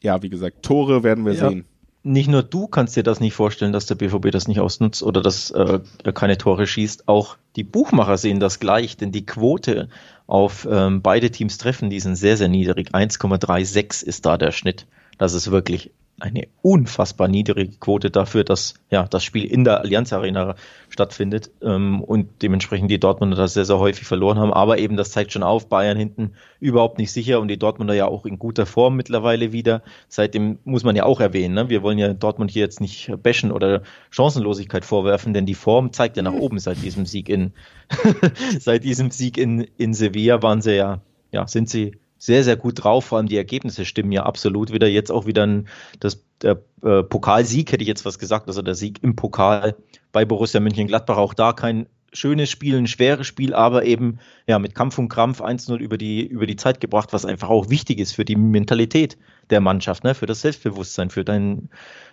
[0.00, 1.48] ja, wie gesagt, Tore werden wir ja.
[1.48, 1.64] sehen
[2.06, 5.20] nicht nur du kannst dir das nicht vorstellen, dass der BVB das nicht ausnutzt oder
[5.22, 7.08] dass äh, er keine Tore schießt.
[7.08, 9.88] Auch die Buchmacher sehen das gleich, denn die Quote
[10.26, 12.94] auf ähm, beide Teams treffen, die sind sehr, sehr niedrig.
[12.94, 14.86] 1,36 ist da der Schnitt.
[15.18, 20.14] Das ist wirklich eine unfassbar niedrige Quote dafür, dass ja das Spiel in der Allianz
[20.14, 20.54] Arena
[20.88, 24.52] stattfindet ähm, und dementsprechend die Dortmunder das sehr, sehr häufig verloren haben.
[24.52, 28.06] Aber eben, das zeigt schon auf, Bayern hinten überhaupt nicht sicher und die Dortmunder ja
[28.06, 29.82] auch in guter Form mittlerweile wieder.
[30.08, 31.68] Seitdem muss man ja auch erwähnen, ne?
[31.68, 36.16] wir wollen ja Dortmund hier jetzt nicht bashen oder Chancenlosigkeit vorwerfen, denn die Form zeigt
[36.16, 37.52] ja nach oben seit diesem Sieg in
[38.58, 41.00] seit diesem Sieg in, in Sevilla waren sie ja,
[41.30, 43.06] ja, sind sie sehr, sehr gut drauf.
[43.06, 44.88] Vor allem die Ergebnisse stimmen ja absolut wieder.
[44.88, 45.68] Jetzt auch wieder ein,
[46.00, 49.76] das, der äh, Pokalsieg, hätte ich jetzt was gesagt, also der Sieg im Pokal
[50.12, 51.16] bei Borussia München-Gladbach.
[51.16, 55.40] Auch da kein schönes Spiel, ein schweres Spiel, aber eben ja mit Kampf und Krampf
[55.40, 59.16] 1-0 über die, über die Zeit gebracht, was einfach auch wichtig ist für die Mentalität
[59.50, 60.14] der Mannschaft, ne?
[60.14, 61.68] für das Selbstbewusstsein, für dein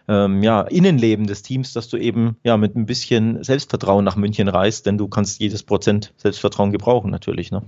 [0.07, 4.47] ähm, ja, Innenleben des Teams, dass du eben ja mit ein bisschen Selbstvertrauen nach München
[4.47, 7.51] reist, denn du kannst jedes Prozent Selbstvertrauen gebrauchen natürlich.
[7.51, 7.63] Ne?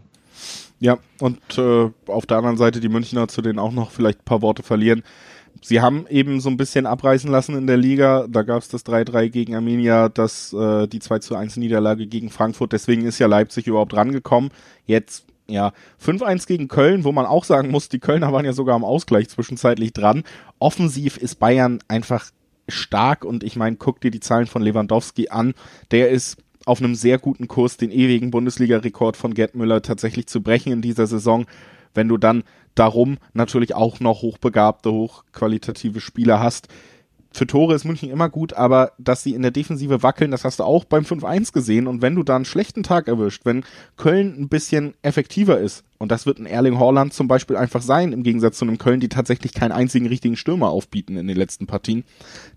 [0.80, 4.26] Ja, und äh, auf der anderen Seite die Münchner, zu denen auch noch vielleicht ein
[4.26, 5.04] paar Worte verlieren.
[5.62, 8.28] Sie haben eben so ein bisschen abreißen lassen in der Liga.
[8.30, 12.74] Da gab es das 3-3 gegen Arminia, das äh, die 2 1 Niederlage gegen Frankfurt.
[12.74, 14.52] Deswegen ist ja Leipzig überhaupt rangekommen.
[14.86, 15.74] Jetzt ja,
[16.04, 19.30] 5-1 gegen Köln, wo man auch sagen muss, die Kölner waren ja sogar am Ausgleich
[19.30, 20.24] zwischenzeitlich dran.
[20.60, 22.32] Offensiv ist Bayern einfach
[22.68, 25.54] stark und ich meine, guck dir die Zahlen von Lewandowski an.
[25.92, 30.42] Der ist auf einem sehr guten Kurs, den ewigen Bundesliga-Rekord von Gerd Müller tatsächlich zu
[30.42, 31.46] brechen in dieser Saison.
[31.94, 32.44] Wenn du dann
[32.76, 36.68] darum natürlich auch noch hochbegabte, hochqualitative Spieler hast.
[37.32, 40.60] Für Tore ist München immer gut, aber dass sie in der Defensive wackeln, das hast
[40.60, 41.86] du auch beim 5-1 gesehen.
[41.86, 43.66] Und wenn du da einen schlechten Tag erwischt, wenn
[43.98, 48.14] Köln ein bisschen effektiver ist, und das wird ein Erling Haaland zum Beispiel einfach sein,
[48.14, 51.68] im Gegensatz zu einem Köln, die tatsächlich keinen einzigen richtigen Stürmer aufbieten in den letzten
[51.68, 52.06] Partien,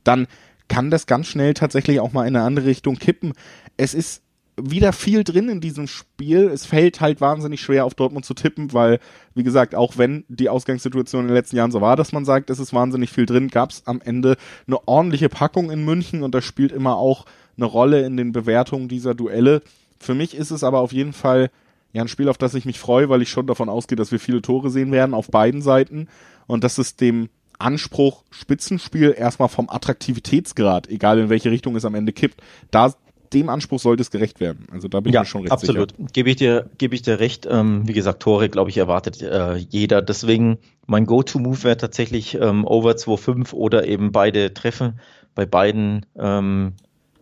[0.04, 0.28] dann
[0.68, 3.32] kann das ganz schnell tatsächlich auch mal in eine andere Richtung kippen
[3.78, 4.22] es ist
[4.60, 6.48] wieder viel drin in diesem Spiel.
[6.48, 8.98] Es fällt halt wahnsinnig schwer, auf Dortmund zu tippen, weil,
[9.34, 12.50] wie gesagt, auch wenn die Ausgangssituation in den letzten Jahren so war, dass man sagt,
[12.50, 16.34] es ist wahnsinnig viel drin, gab es am Ende eine ordentliche Packung in München und
[16.34, 17.24] das spielt immer auch
[17.56, 19.62] eine Rolle in den Bewertungen dieser Duelle.
[20.00, 21.50] Für mich ist es aber auf jeden Fall
[21.92, 24.18] ja ein Spiel, auf das ich mich freue, weil ich schon davon ausgehe, dass wir
[24.18, 26.08] viele Tore sehen werden auf beiden Seiten
[26.48, 31.94] und dass es dem Anspruch Spitzenspiel erstmal vom Attraktivitätsgrad, egal in welche Richtung es am
[31.94, 32.40] Ende kippt,
[32.70, 32.94] da
[33.32, 34.66] dem Anspruch sollte es gerecht werden.
[34.72, 35.90] Also da bin ja, ich schon recht absolut.
[35.90, 35.92] sicher.
[35.92, 36.12] Absolut.
[36.12, 37.46] Gebe ich dir, gebe ich dir recht.
[37.50, 40.02] Ähm, wie gesagt, Tore, glaube ich, erwartet äh, jeder.
[40.02, 45.00] Deswegen mein Go-To-Move wäre tatsächlich ähm, Over 2,5 oder eben beide Treffen.
[45.34, 46.72] Bei beiden ähm,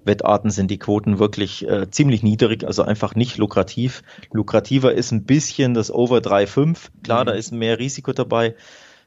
[0.04, 4.02] Wettarten sind die Quoten wirklich äh, ziemlich niedrig, also einfach nicht lukrativ.
[4.32, 6.78] Lukrativer ist ein bisschen das Over 3,5.
[7.02, 7.26] Klar, mhm.
[7.26, 8.54] da ist mehr Risiko dabei.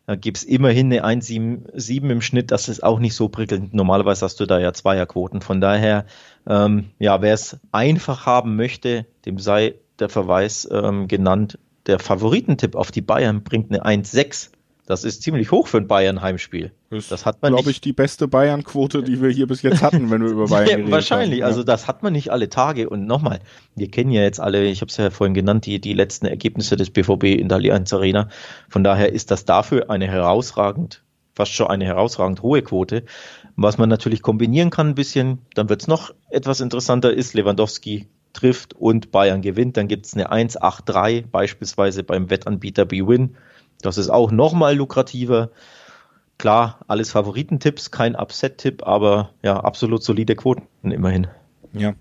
[0.09, 2.49] Da gibt es immerhin eine 1,77 im Schnitt.
[2.49, 3.75] Das ist auch nicht so prickelnd.
[3.75, 5.39] Normalerweise hast du da ja Zweierquoten.
[5.41, 6.07] Von daher,
[6.47, 11.59] ähm, ja, wer es einfach haben möchte, dem sei der Verweis ähm, genannt.
[11.85, 14.49] Der Favoritentipp auf die Bayern bringt eine 1,6.
[14.89, 16.71] Das ist ziemlich hoch für ein Bayern-Heimspiel.
[16.89, 20.23] Das hat man, glaube ich, die beste Bayern-Quote, die wir hier bis jetzt hatten, wenn
[20.23, 21.41] wir über Bayern ja, geredet Wahrscheinlich.
[21.41, 21.47] Haben.
[21.47, 22.89] Also das hat man nicht alle Tage.
[22.89, 23.37] Und nochmal,
[23.75, 26.75] wir kennen ja jetzt alle, ich habe es ja vorhin genannt, die, die letzten Ergebnisse
[26.75, 28.29] des BVB in der Allianz Arena.
[28.67, 31.03] Von daher ist das dafür eine herausragend,
[31.35, 33.03] fast schon eine herausragend hohe Quote.
[33.55, 38.07] Was man natürlich kombinieren kann ein bisschen, dann wird es noch etwas interessanter, ist Lewandowski
[38.33, 39.77] trifft und Bayern gewinnt.
[39.77, 43.35] Dann gibt es eine 1-8-3 beispielsweise beim Wettanbieter BWin.
[43.81, 45.51] Das ist auch nochmal lukrativer.
[46.37, 51.27] Klar, alles Favoritentipps, kein Upset-Tipp, aber ja, absolut solide Quoten immerhin.
[51.73, 51.93] Ja.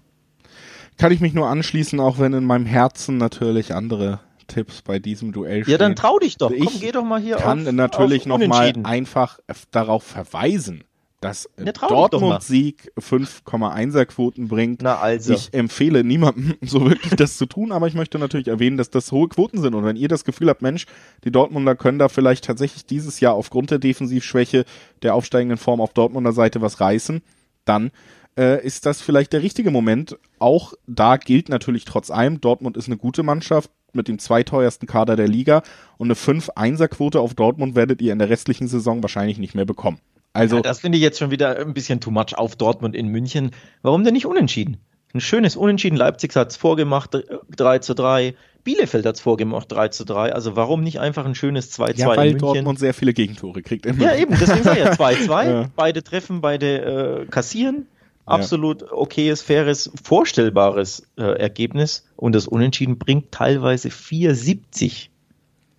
[0.97, 5.33] Kann ich mich nur anschließen, auch wenn in meinem Herzen natürlich andere Tipps bei diesem
[5.33, 5.73] Duell stehen.
[5.73, 6.51] Ja, dann trau dich doch.
[6.51, 10.85] Ich Komm, geh doch mal hier kann auf, natürlich nochmal einfach einfach verweisen,
[11.21, 11.49] dass
[11.89, 14.83] Dortmund-Sieg 5,1er Quoten bringt.
[14.83, 15.35] Na also.
[15.35, 19.11] Ich empfehle niemandem so wirklich das zu tun, aber ich möchte natürlich erwähnen, dass das
[19.11, 19.75] hohe Quoten sind.
[19.75, 20.87] Und wenn ihr das Gefühl habt, Mensch,
[21.25, 24.65] die Dortmunder können da vielleicht tatsächlich dieses Jahr aufgrund der Defensivschwäche
[25.03, 27.23] der aufsteigenden Form auf Dortmunder Seite was reißen,
[27.65, 27.91] dann
[28.39, 30.17] äh, ist das vielleicht der richtige Moment.
[30.39, 35.17] Auch da gilt natürlich trotz allem, Dortmund ist eine gute Mannschaft mit dem zweiteuersten Kader
[35.17, 35.63] der Liga
[35.97, 39.99] und eine 5-1er-Quote auf Dortmund werdet ihr in der restlichen Saison wahrscheinlich nicht mehr bekommen.
[40.33, 43.09] Also, ja, das finde ich jetzt schon wieder ein bisschen too much auf Dortmund in
[43.09, 43.53] München.
[43.83, 44.79] Warum denn nicht unentschieden?
[45.15, 45.97] Ein schönes Unentschieden.
[45.97, 47.17] Leipzig hat es vorgemacht,
[47.57, 48.35] 3 zu 3.
[48.63, 50.35] Bielefeld hat es vorgemacht, 3 zu 3.
[50.35, 52.39] Also warum nicht einfach ein schönes 2-2 ja, weil in München?
[52.41, 53.87] Dortmund sehr viele Gegentore kriegt.
[53.87, 55.51] Ja, eben, deswegen sei ja 2-2.
[55.51, 55.71] ja.
[55.75, 57.87] Beide treffen, beide äh, kassieren.
[58.27, 62.07] Absolut okayes, faires, vorstellbares äh, Ergebnis.
[62.17, 65.09] Und das Unentschieden bringt teilweise 4,70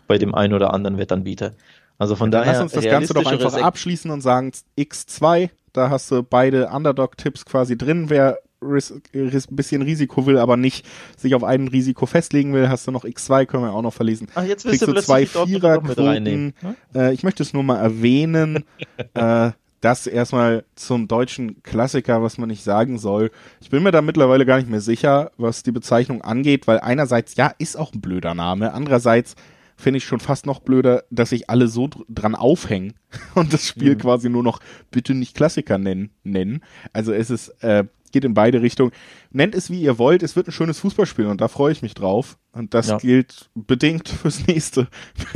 [0.07, 1.53] bei dem einen oder anderen Wettanbieter.
[1.99, 2.53] Also von daher.
[2.53, 5.49] Lass uns das Ganze doch einfach abschließen und sagen X2.
[5.73, 8.09] Da hast du beide Underdog-Tipps quasi drin.
[8.09, 10.85] Wer ein bisschen Risiko will, aber nicht
[11.15, 14.27] sich auf ein Risiko festlegen will, hast du noch X2, können wir auch noch verlesen.
[14.35, 16.53] Ach, jetzt willst Kriegst du zwei Viererquoten.
[16.59, 16.75] Hm?
[16.93, 18.65] Äh, ich möchte es nur mal erwähnen.
[19.13, 23.31] äh, das erstmal zum deutschen Klassiker, was man nicht sagen soll.
[23.61, 27.37] Ich bin mir da mittlerweile gar nicht mehr sicher, was die Bezeichnung angeht, weil einerseits,
[27.37, 28.73] ja, ist auch ein blöder Name.
[28.73, 29.35] Andererseits
[29.79, 32.93] finde ich schon fast noch blöder, dass sich alle so dran aufhängen
[33.35, 33.99] und das Spiel mhm.
[33.99, 34.59] quasi nur noch
[34.91, 36.11] bitte nicht Klassiker nennen.
[36.23, 36.61] nennen.
[36.91, 38.91] Also es ist, äh, geht in beide Richtungen.
[39.31, 41.93] Nennt es wie ihr wollt, es wird ein schönes Fußballspiel und da freue ich mich
[41.93, 42.37] drauf.
[42.51, 42.97] Und das ja.
[42.97, 44.87] gilt bedingt fürs nächste.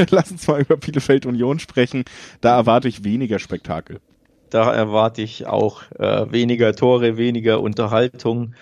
[0.09, 2.03] Lass uns mal über Bielefeld Union sprechen.
[2.41, 4.01] Da erwarte ich weniger Spektakel.
[4.49, 8.53] Da erwarte ich auch äh, weniger Tore, weniger Unterhaltung,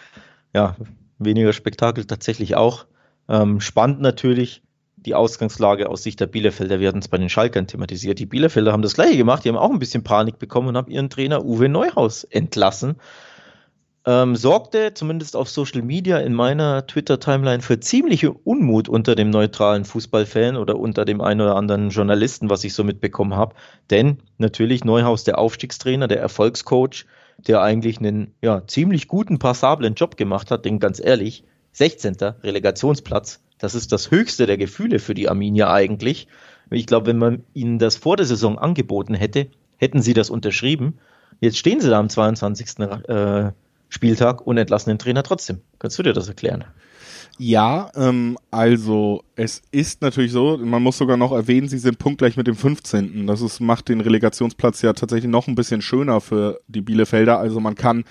[0.54, 0.78] ja,
[1.18, 2.86] weniger Spektakel tatsächlich auch.
[3.28, 4.62] Ähm, spannend natürlich,
[5.06, 6.80] die Ausgangslage aus Sicht der Bielefelder.
[6.80, 8.20] Wir hatten es bei den Schalkern thematisiert.
[8.20, 9.44] Die Bielefelder haben das gleiche gemacht.
[9.44, 12.98] Die haben auch ein bisschen Panik bekommen und haben ihren Trainer Uwe Neuhaus entlassen.
[14.04, 19.86] Ähm, sorgte zumindest auf Social Media in meiner Twitter-Timeline für ziemliche Unmut unter dem neutralen
[19.86, 23.56] Fußballfan oder unter dem einen oder anderen Journalisten, was ich so mitbekommen habe.
[23.92, 27.06] Denn natürlich Neuhaus, der Aufstiegstrainer, der Erfolgscoach,
[27.38, 31.44] der eigentlich einen ja, ziemlich guten, passablen Job gemacht hat, denn ganz ehrlich,
[31.74, 32.18] 16.
[32.44, 36.28] Relegationsplatz das ist das höchste der Gefühle für die Arminia eigentlich.
[36.72, 39.48] Ich glaube, wenn man ihnen das vor der Saison angeboten hätte,
[39.78, 40.98] hätten sie das unterschrieben.
[41.42, 42.80] Jetzt stehen sie da am 22.
[42.80, 43.52] Äh,
[43.88, 45.62] Spieltag und entlassen den Trainer trotzdem.
[45.78, 46.64] Kannst du dir das erklären?
[47.38, 52.38] Ja, ähm, also es ist natürlich so, man muss sogar noch erwähnen, sie sind punktgleich
[52.38, 53.28] mit dem 15.
[53.28, 57.38] Das ist, macht den Relegationsplatz ja tatsächlich noch ein bisschen schöner für die Bielefelder.
[57.38, 58.06] Also man kann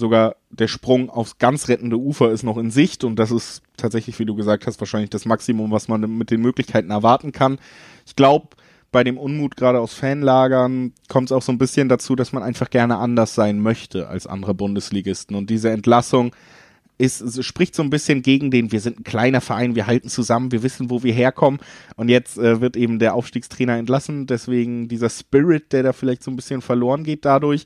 [0.00, 4.18] sogar der Sprung aufs ganz rettende Ufer ist noch in Sicht und das ist tatsächlich,
[4.18, 7.58] wie du gesagt hast, wahrscheinlich das Maximum, was man mit den Möglichkeiten erwarten kann.
[8.06, 8.48] Ich glaube,
[8.90, 12.42] bei dem Unmut gerade aus Fanlagern kommt es auch so ein bisschen dazu, dass man
[12.42, 16.34] einfach gerne anders sein möchte als andere Bundesligisten und diese Entlassung
[17.00, 20.52] ist, spricht so ein bisschen gegen den, wir sind ein kleiner Verein, wir halten zusammen,
[20.52, 21.58] wir wissen, wo wir herkommen.
[21.96, 24.26] Und jetzt äh, wird eben der Aufstiegstrainer entlassen.
[24.26, 27.64] Deswegen dieser Spirit, der da vielleicht so ein bisschen verloren geht dadurch.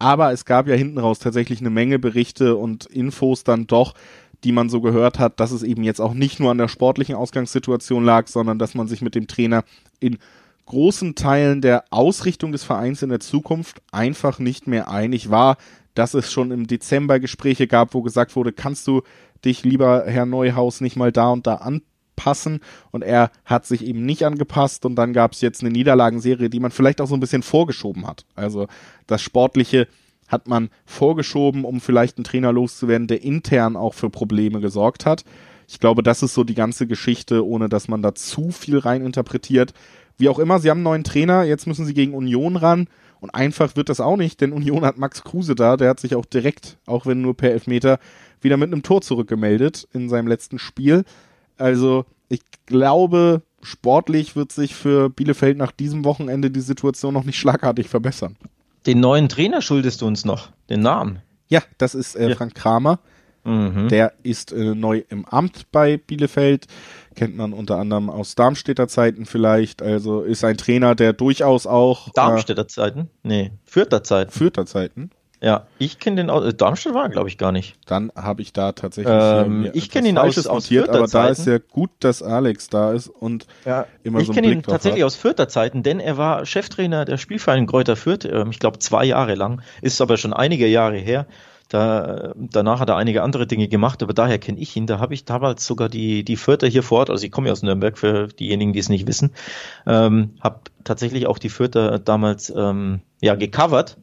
[0.00, 3.94] Aber es gab ja hinten raus tatsächlich eine Menge Berichte und Infos dann doch,
[4.42, 7.14] die man so gehört hat, dass es eben jetzt auch nicht nur an der sportlichen
[7.14, 9.62] Ausgangssituation lag, sondern dass man sich mit dem Trainer
[10.00, 10.18] in
[10.64, 15.58] großen Teilen der Ausrichtung des Vereins in der Zukunft einfach nicht mehr einig war,
[15.94, 19.02] dass es schon im Dezember Gespräche gab, wo gesagt wurde, kannst du
[19.44, 21.82] dich lieber Herr Neuhaus nicht mal da und da an
[22.20, 22.60] passen
[22.90, 26.60] und er hat sich eben nicht angepasst und dann gab es jetzt eine Niederlagenserie, die
[26.60, 28.26] man vielleicht auch so ein bisschen vorgeschoben hat.
[28.34, 28.66] Also
[29.06, 29.88] das Sportliche
[30.28, 35.24] hat man vorgeschoben, um vielleicht einen Trainer loszuwerden, der intern auch für Probleme gesorgt hat.
[35.66, 39.02] Ich glaube, das ist so die ganze Geschichte, ohne dass man da zu viel rein
[39.02, 39.72] interpretiert.
[40.18, 42.86] Wie auch immer, sie haben einen neuen Trainer, jetzt müssen sie gegen Union ran.
[43.20, 46.14] Und einfach wird das auch nicht, denn Union hat Max Kruse da, der hat sich
[46.14, 47.98] auch direkt, auch wenn nur per Elfmeter,
[48.40, 51.04] wieder mit einem Tor zurückgemeldet in seinem letzten Spiel.
[51.60, 57.38] Also ich glaube, sportlich wird sich für Bielefeld nach diesem Wochenende die Situation noch nicht
[57.38, 58.36] schlagartig verbessern.
[58.86, 61.20] Den neuen Trainer schuldest du uns noch, den Namen.
[61.48, 62.36] Ja, das ist äh, ja.
[62.36, 63.00] Frank Kramer.
[63.44, 63.88] Mhm.
[63.88, 66.66] Der ist äh, neu im Amt bei Bielefeld,
[67.14, 69.82] kennt man unter anderem aus Darmstädter Zeiten vielleicht.
[69.82, 72.08] Also ist ein Trainer, der durchaus auch.
[72.08, 73.10] Äh, Darmstädter äh, Zeiten?
[73.22, 74.30] Nee, Fürther Zeiten.
[74.30, 75.10] Fürther Zeiten.
[75.42, 76.44] Ja, ich kenne den aus.
[76.44, 77.76] Äh, Darmstadt war, glaube ich, gar nicht.
[77.86, 79.14] Dann habe ich da tatsächlich.
[79.16, 82.92] Ähm, ich kenne ihn aus, aus Fürther aber da ist ja gut, dass Alex da
[82.92, 84.32] ist und ja, immer ich so.
[84.32, 85.06] Ich kenne ihn tatsächlich hat.
[85.06, 89.06] aus Fürther Zeiten, denn er war Cheftrainer der Spielverein Kräuter Fürth, ähm, ich glaube zwei
[89.06, 91.26] Jahre lang, ist aber schon einige Jahre her.
[91.70, 94.88] Da, danach hat er einige andere Dinge gemacht, aber daher kenne ich ihn.
[94.88, 97.52] Da habe ich damals sogar die, die Fürther hier vor Ort, also ich komme ja
[97.52, 99.30] aus Nürnberg, für diejenigen, die es nicht wissen,
[99.86, 103.96] ähm, habe tatsächlich auch die Fürther damals ähm, ja gecovert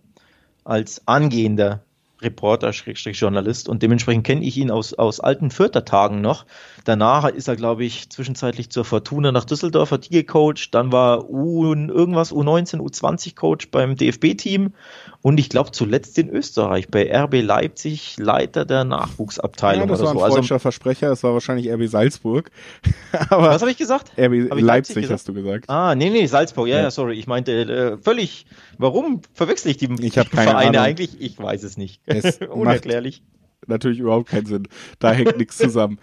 [0.68, 1.87] als angehender
[2.22, 6.46] Reporter, Schrägstrich Journalist und dementsprechend kenne ich ihn aus, aus alten Fürther Tagen noch.
[6.86, 11.30] Danach ist er, glaube ich, zwischenzeitlich zur Fortuna nach Düsseldorf, hat die gecoacht, dann war
[11.30, 14.74] U irgendwas U19, U20 Coach beim DFB-Team
[15.22, 19.82] und ich glaube zuletzt in Österreich bei RB Leipzig Leiter der Nachwuchsabteilung.
[19.82, 20.24] Ja, das war ein so.
[20.24, 22.52] Also also, Versprecher, es war wahrscheinlich RB Salzburg.
[23.30, 24.12] Aber was habe ich gesagt?
[24.18, 25.70] RB Leipzig, Leipzig hast du gesagt.
[25.70, 28.46] Ah, nee, nee, Salzburg, ja, ja, sorry, ich meinte äh, völlig,
[28.78, 30.76] warum verwechsel ich die ich Vereine Ahnung.
[30.78, 31.20] eigentlich?
[31.20, 32.02] Ich weiß es nicht.
[32.08, 33.22] Es Unerklärlich.
[33.68, 34.68] natürlich überhaupt keinen Sinn.
[35.00, 36.00] Da hängt nichts zusammen.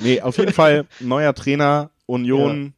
[0.00, 2.64] Nee, auf jeden Fall neuer Trainer, Union.
[2.64, 2.72] Ja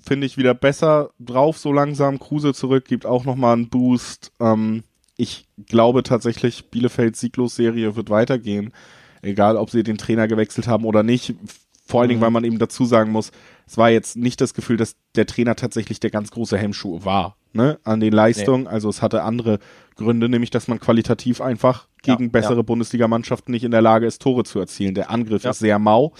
[0.00, 2.18] finde ich wieder besser drauf so langsam.
[2.18, 4.32] Kruse zurück, gibt auch nochmal einen Boost.
[4.40, 4.84] Ähm,
[5.16, 8.72] ich glaube tatsächlich, Bielefelds Sieglos-Serie wird weitergehen.
[9.20, 11.34] Egal, ob sie den Trainer gewechselt haben oder nicht.
[11.84, 12.24] Vor allen Dingen, mhm.
[12.24, 13.32] weil man eben dazu sagen muss,
[13.66, 17.36] es war jetzt nicht das Gefühl, dass der Trainer tatsächlich der ganz große Hemmschuh war,
[17.52, 18.64] ne, an den Leistungen.
[18.64, 18.70] Nee.
[18.70, 19.58] Also es hatte andere
[19.96, 22.62] Gründe, nämlich, dass man qualitativ einfach gegen ja, bessere ja.
[22.62, 24.94] Bundesligamannschaften nicht in der Lage ist, Tore zu erzielen.
[24.94, 25.50] Der Angriff ja.
[25.50, 26.12] ist sehr mau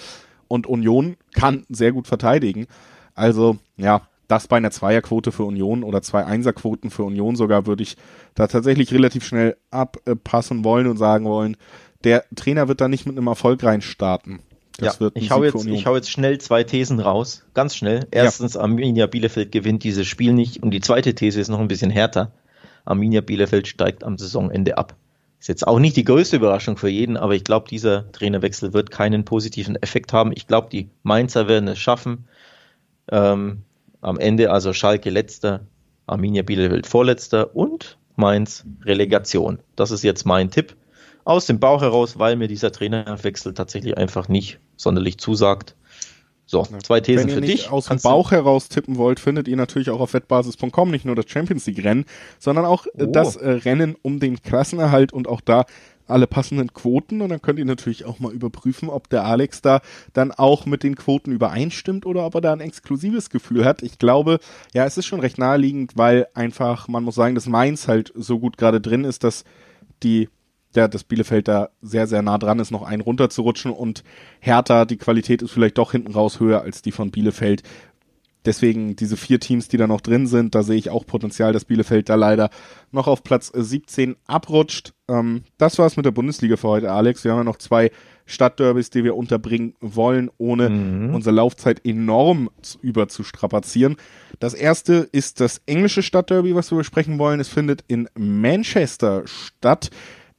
[0.48, 2.66] und Union kann sehr gut verteidigen.
[3.14, 7.82] Also, ja, das bei einer Zweierquote für Union oder zwei Einserquoten für Union sogar würde
[7.82, 7.96] ich
[8.34, 11.56] da tatsächlich relativ schnell abpassen wollen und sagen wollen,
[12.04, 14.40] der Trainer wird da nicht mit einem Erfolg reinstarten.
[14.78, 18.06] Das ja, wird ich hau, jetzt, ich hau jetzt schnell zwei Thesen raus, ganz schnell.
[18.10, 18.62] Erstens, ja.
[18.62, 22.32] Arminia Bielefeld gewinnt dieses Spiel nicht und die zweite These ist noch ein bisschen härter.
[22.84, 24.96] Arminia Bielefeld steigt am Saisonende ab.
[25.42, 28.92] Ist jetzt auch nicht die größte Überraschung für jeden, aber ich glaube, dieser Trainerwechsel wird
[28.92, 30.30] keinen positiven Effekt haben.
[30.32, 32.28] Ich glaube, die Mainzer werden es schaffen.
[33.10, 33.62] Ähm,
[34.02, 35.66] am Ende also Schalke letzter,
[36.06, 39.58] Arminia Bielefeld vorletzter und Mainz Relegation.
[39.74, 40.76] Das ist jetzt mein Tipp
[41.24, 45.74] aus dem Bauch heraus, weil mir dieser Trainerwechsel tatsächlich einfach nicht sonderlich zusagt.
[46.52, 47.70] So, zwei Thesen für dich.
[47.70, 51.24] aus dem Bauch heraus tippen wollt, findet ihr natürlich auch auf wettbasis.com nicht nur das
[51.26, 52.04] Champions League Rennen,
[52.38, 53.06] sondern auch äh, oh.
[53.06, 55.64] das äh, Rennen um den Klassenerhalt und auch da
[56.06, 59.80] alle passenden Quoten und dann könnt ihr natürlich auch mal überprüfen, ob der Alex da
[60.12, 63.82] dann auch mit den Quoten übereinstimmt oder ob er da ein exklusives Gefühl hat.
[63.82, 64.38] Ich glaube,
[64.74, 68.38] ja, es ist schon recht naheliegend, weil einfach, man muss sagen, dass Mainz halt so
[68.38, 69.44] gut gerade drin ist, dass
[70.02, 70.28] die
[70.76, 74.04] ja, dass Bielefeld da sehr, sehr nah dran ist, noch einen runterzurutschen und
[74.40, 77.62] Hertha, die Qualität ist vielleicht doch hinten raus höher als die von Bielefeld.
[78.44, 81.64] Deswegen diese vier Teams, die da noch drin sind, da sehe ich auch Potenzial, dass
[81.64, 82.50] Bielefeld da leider
[82.90, 84.94] noch auf Platz 17 abrutscht.
[85.08, 87.22] Ähm, das war's mit der Bundesliga für heute, Alex.
[87.22, 87.92] Wir haben ja noch zwei
[88.26, 91.14] Stadtderbys, die wir unterbringen wollen, ohne mhm.
[91.14, 92.50] unsere Laufzeit enorm
[92.80, 93.96] überzustrapazieren.
[94.40, 97.38] Das erste ist das englische Stadtderby, was wir besprechen wollen.
[97.38, 99.90] Es findet in Manchester statt.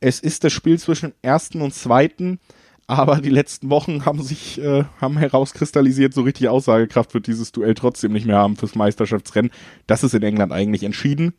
[0.03, 2.39] Es ist das Spiel zwischen ersten und zweiten
[2.87, 7.75] aber die letzten Wochen haben sich äh, haben herauskristallisiert, so richtig Aussagekraft wird dieses Duell
[7.75, 9.51] trotzdem nicht mehr haben fürs Meisterschaftsrennen.
[9.87, 11.33] Das ist in England eigentlich entschieden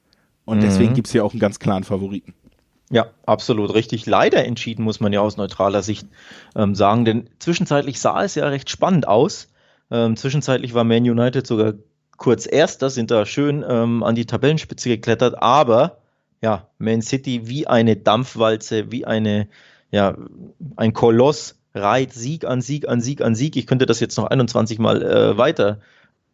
[0.44, 0.62] und mhm.
[0.62, 2.34] deswegen gibt's hier auch einen ganz klaren Favoriten.
[2.90, 4.06] Ja, absolut richtig.
[4.06, 6.06] Leider entschieden, muss man ja aus neutraler Sicht
[6.54, 9.48] ähm, sagen, denn zwischenzeitlich sah es ja recht spannend aus.
[9.90, 11.74] Ähm, zwischenzeitlich war Man United sogar
[12.16, 15.98] kurz erster, sind da schön ähm, an die Tabellenspitze geklettert, aber
[16.44, 19.48] ja, Man City wie eine Dampfwalze, wie eine
[19.90, 20.14] ja,
[20.76, 23.56] ein Koloss reiht Sieg an Sieg an Sieg an Sieg.
[23.56, 25.80] Ich könnte das jetzt noch 21 Mal äh, weiter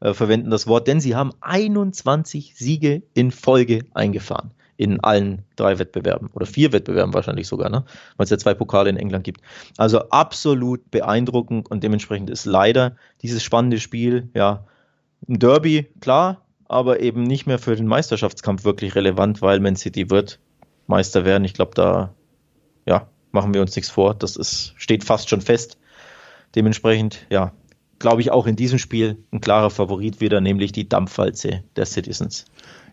[0.00, 4.50] äh, verwenden, das Wort, denn sie haben 21 Siege in Folge eingefahren.
[4.76, 7.84] In allen drei Wettbewerben oder vier Wettbewerben wahrscheinlich sogar, ne?
[8.16, 9.42] weil es ja zwei Pokale in England gibt.
[9.76, 14.64] Also absolut beeindruckend und dementsprechend ist leider dieses spannende Spiel, ja,
[15.28, 20.08] ein Derby, klar, aber eben nicht mehr für den Meisterschaftskampf wirklich relevant, weil Man City
[20.08, 20.38] wird
[20.86, 21.44] Meister werden.
[21.44, 22.14] Ich glaube, da,
[22.86, 24.14] ja, machen wir uns nichts vor.
[24.14, 25.78] Das ist, steht fast schon fest.
[26.54, 27.52] Dementsprechend, ja,
[27.98, 32.44] glaube ich auch in diesem Spiel ein klarer Favorit wieder, nämlich die Dampfwalze der Citizens.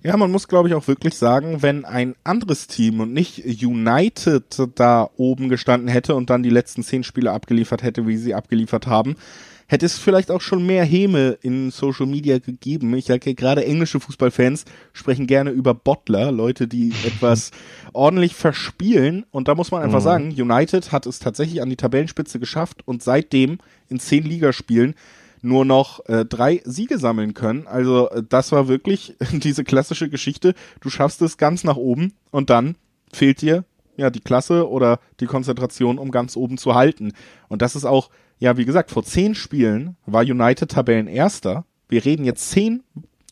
[0.03, 4.69] Ja, man muss, glaube ich, auch wirklich sagen, wenn ein anderes Team und nicht United
[4.75, 8.88] da oben gestanden hätte und dann die letzten zehn Spiele abgeliefert hätte, wie sie abgeliefert
[8.88, 9.15] haben,
[9.68, 12.95] hätte es vielleicht auch schon mehr Häme in Social Media gegeben.
[12.95, 17.51] Ich sage gerade englische Fußballfans sprechen gerne über Bottler, Leute, die etwas
[17.93, 19.26] ordentlich verspielen.
[19.32, 20.03] Und da muss man einfach mhm.
[20.03, 23.59] sagen, United hat es tatsächlich an die Tabellenspitze geschafft und seitdem
[23.89, 24.95] in zehn Ligaspielen
[25.41, 27.68] nur noch äh, drei Siege sammeln können.
[27.68, 30.53] Also äh, das war wirklich diese klassische Geschichte.
[30.82, 32.76] Du schaffst es ganz nach oben und dann
[33.11, 33.63] fehlt dir
[33.97, 37.13] ja die Klasse oder die Konzentration, um ganz oben zu halten.
[37.49, 38.09] Und das ist auch,
[38.39, 41.65] ja, wie gesagt, vor zehn Spielen war United Tabellenerster.
[41.89, 42.83] Wir reden jetzt zehn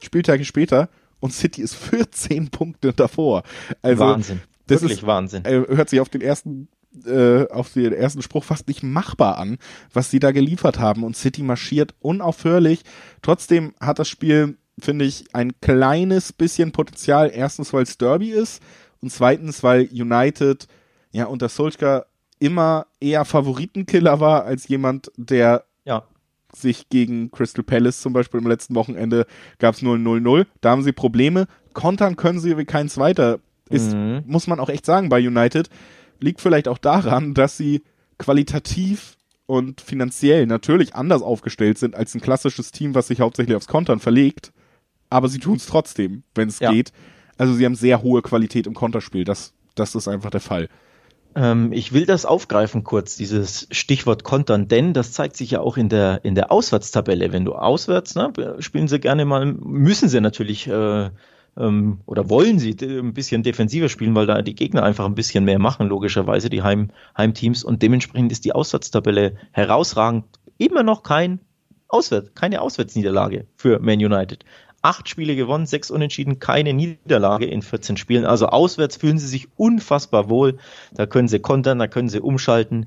[0.02, 0.90] Spieltage später
[1.20, 3.44] und City ist 14 Punkte davor.
[3.82, 4.42] Also, Wahnsinn.
[4.68, 5.46] Das Wirklich ist, Wahnsinn.
[5.46, 6.68] Äh, hört sich auf den ersten
[7.06, 9.58] äh, auf den ersten Spruch fast nicht machbar an,
[9.94, 11.04] was sie da geliefert haben.
[11.04, 12.84] Und City marschiert unaufhörlich.
[13.22, 17.32] Trotzdem hat das Spiel, finde ich, ein kleines bisschen Potenzial.
[17.34, 18.62] Erstens, weil es Derby ist
[19.02, 20.68] und zweitens, weil United
[21.12, 22.06] ja unter Solskjaer
[22.40, 26.04] immer eher Favoritenkiller war als jemand, der ja.
[26.54, 29.26] sich gegen Crystal Palace zum Beispiel im letzten Wochenende
[29.60, 30.46] gab es 0-0-0.
[30.62, 31.48] Da haben sie Probleme.
[31.74, 33.40] Kontern können sie wie kein zweiter.
[33.70, 34.24] Ist, mhm.
[34.28, 35.70] muss man auch echt sagen, bei United
[36.20, 37.84] liegt vielleicht auch daran, dass sie
[38.18, 39.18] qualitativ
[39.48, 44.00] und finanziell natürlich anders aufgestellt sind als ein klassisches Team, was sich hauptsächlich aufs Kontern
[44.00, 44.52] verlegt.
[45.10, 46.72] Aber sie tun es trotzdem, wenn es ja.
[46.72, 46.92] geht.
[47.38, 49.24] Also sie haben sehr hohe Qualität im Konterspiel.
[49.24, 50.70] Das, das ist einfach der Fall.
[51.36, 55.78] Ähm, ich will das aufgreifen kurz, dieses Stichwort Kontern, denn das zeigt sich ja auch
[55.78, 57.34] in der, in der Auswärtstabelle.
[57.34, 61.10] Wenn du auswärts, ne, spielen sie gerne mal, müssen sie natürlich äh,
[61.58, 65.46] ähm, oder wollen sie ein bisschen defensiver spielen, weil da die Gegner einfach ein bisschen
[65.46, 67.64] mehr machen, logischerweise, die Heim, Heimteams.
[67.64, 70.26] Und dementsprechend ist die Auswärtstabelle herausragend.
[70.58, 71.40] Immer noch kein
[71.88, 74.46] Auswärts, keine Auswärtsniederlage für Man United.
[74.86, 78.24] Acht Spiele gewonnen, sechs Unentschieden, keine Niederlage in 14 Spielen.
[78.24, 80.60] Also auswärts fühlen sie sich unfassbar wohl.
[80.94, 82.86] Da können sie kontern, da können sie umschalten.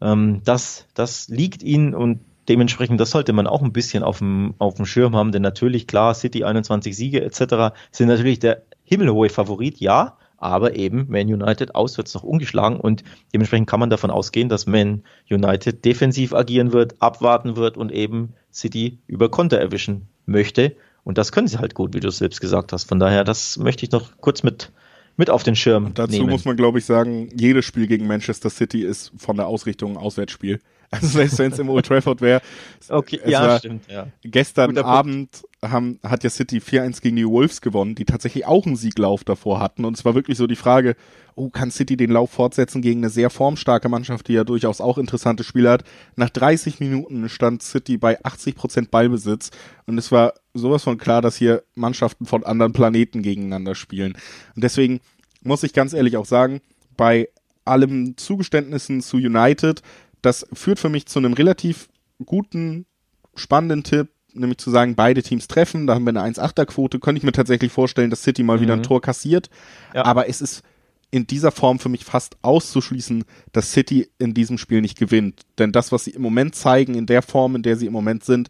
[0.00, 4.54] Ähm, das, das liegt ihnen und dementsprechend, das sollte man auch ein bisschen auf dem,
[4.58, 7.74] auf dem Schirm haben, denn natürlich, klar, City 21 Siege etc.
[7.90, 13.02] sind natürlich der himmelhohe Favorit, ja, aber eben Man United auswärts noch ungeschlagen und
[13.34, 18.34] dementsprechend kann man davon ausgehen, dass Man United defensiv agieren wird, abwarten wird und eben
[18.52, 20.76] City über Konter erwischen möchte.
[21.04, 22.84] Und das können sie halt gut, wie du es selbst gesagt hast.
[22.84, 24.70] Von daher, das möchte ich noch kurz mit,
[25.16, 26.30] mit auf den Schirm und dazu nehmen.
[26.30, 29.96] muss man, glaube ich, sagen, jedes Spiel gegen Manchester City ist von der Ausrichtung ein
[29.96, 30.60] Auswärtsspiel.
[30.92, 32.42] Also selbst wenn es im Old Trafford wäre.
[32.88, 34.08] Okay, ja, stimmt, ja.
[34.22, 38.76] Gestern Abend haben, hat ja City 4-1 gegen die Wolves gewonnen, die tatsächlich auch einen
[38.76, 39.86] Sieglauf davor hatten.
[39.86, 40.94] Und es war wirklich so die Frage,
[41.34, 44.98] oh, kann City den Lauf fortsetzen gegen eine sehr formstarke Mannschaft, die ja durchaus auch
[44.98, 45.84] interessante Spiele hat.
[46.16, 49.50] Nach 30 Minuten stand City bei 80 Prozent Ballbesitz.
[49.86, 54.12] Und es war sowas von klar, dass hier Mannschaften von anderen Planeten gegeneinander spielen.
[54.54, 55.00] Und deswegen
[55.42, 56.60] muss ich ganz ehrlich auch sagen,
[56.98, 57.28] bei
[57.64, 59.82] allem Zugeständnissen zu United
[60.22, 61.88] das führt für mich zu einem relativ
[62.24, 62.86] guten,
[63.34, 67.24] spannenden Tipp, nämlich zu sagen, beide Teams treffen, da haben wir eine 1-8er-Quote, könnte ich
[67.24, 68.62] mir tatsächlich vorstellen, dass City mal mhm.
[68.62, 68.84] wieder ein mhm.
[68.84, 69.50] Tor kassiert.
[69.94, 70.04] Ja.
[70.04, 70.62] Aber es ist
[71.10, 75.42] in dieser Form für mich fast auszuschließen, dass City in diesem Spiel nicht gewinnt.
[75.58, 78.24] Denn das, was sie im Moment zeigen, in der Form, in der sie im Moment
[78.24, 78.48] sind,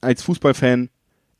[0.00, 0.90] als Fußballfan,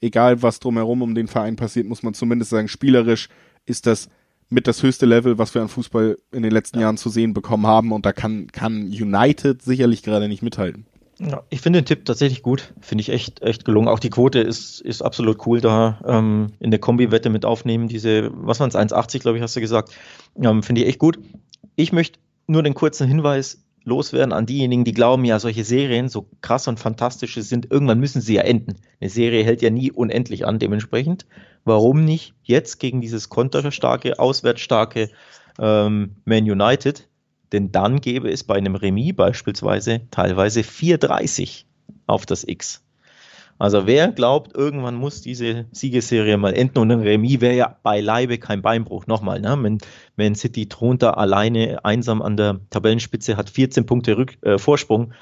[0.01, 3.29] egal was drumherum um den Verein passiert, muss man zumindest sagen, spielerisch
[3.65, 4.09] ist das
[4.53, 6.83] mit das höchste Level, was wir an Fußball in den letzten ja.
[6.83, 7.93] Jahren zu sehen bekommen haben.
[7.93, 10.87] Und da kann, kann United sicherlich gerade nicht mithalten.
[11.19, 12.73] Ja, ich finde den Tipp tatsächlich gut.
[12.81, 13.89] Finde ich echt, echt gelungen.
[13.89, 17.89] Auch die Quote ist, ist absolut cool da ähm, in der Kombi-Wette mit aufnehmen.
[17.89, 19.93] Diese, was waren es, 1,80, glaube ich, hast du gesagt.
[20.41, 21.19] Ähm, finde ich echt gut.
[21.77, 26.29] Ich möchte nur den kurzen Hinweis loswerden an diejenigen, die glauben, ja, solche Serien, so
[26.41, 28.77] krass und fantastisch sind, irgendwann müssen sie ja enden.
[29.01, 31.27] Eine Serie hält ja nie unendlich an, dementsprechend.
[31.65, 35.11] Warum nicht jetzt gegen dieses konterstarke, auswärtsstarke
[35.59, 37.09] ähm, Man United?
[37.53, 41.65] Denn dann gäbe es bei einem Remis beispielsweise teilweise 4,30
[42.07, 42.83] auf das X.
[43.59, 48.39] Also wer glaubt, irgendwann muss diese Siegesserie mal enden und ein Remis wäre ja beileibe
[48.39, 49.07] kein Beinbruch.
[49.07, 49.57] Nochmal, ne?
[49.61, 49.79] wenn,
[50.17, 55.13] wenn City thront da alleine einsam an der Tabellenspitze, hat 14 Punkte Rück, äh, Vorsprung.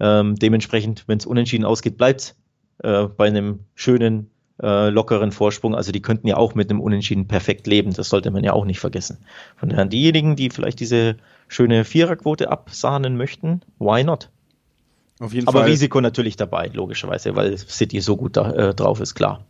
[0.00, 2.36] Ähm, dementsprechend, wenn es unentschieden ausgeht, bleibt
[2.82, 4.30] äh, bei einem schönen,
[4.62, 5.74] äh, lockeren Vorsprung.
[5.74, 7.92] Also die könnten ja auch mit einem Unentschieden perfekt leben.
[7.92, 9.18] Das sollte man ja auch nicht vergessen.
[9.56, 11.16] Von daher diejenigen, die vielleicht diese
[11.48, 14.30] schöne Viererquote absahnen möchten, why not?
[15.20, 15.70] Auf jeden Aber Fall.
[15.70, 19.44] Risiko natürlich dabei, logischerweise, weil City so gut da, äh, drauf ist, klar.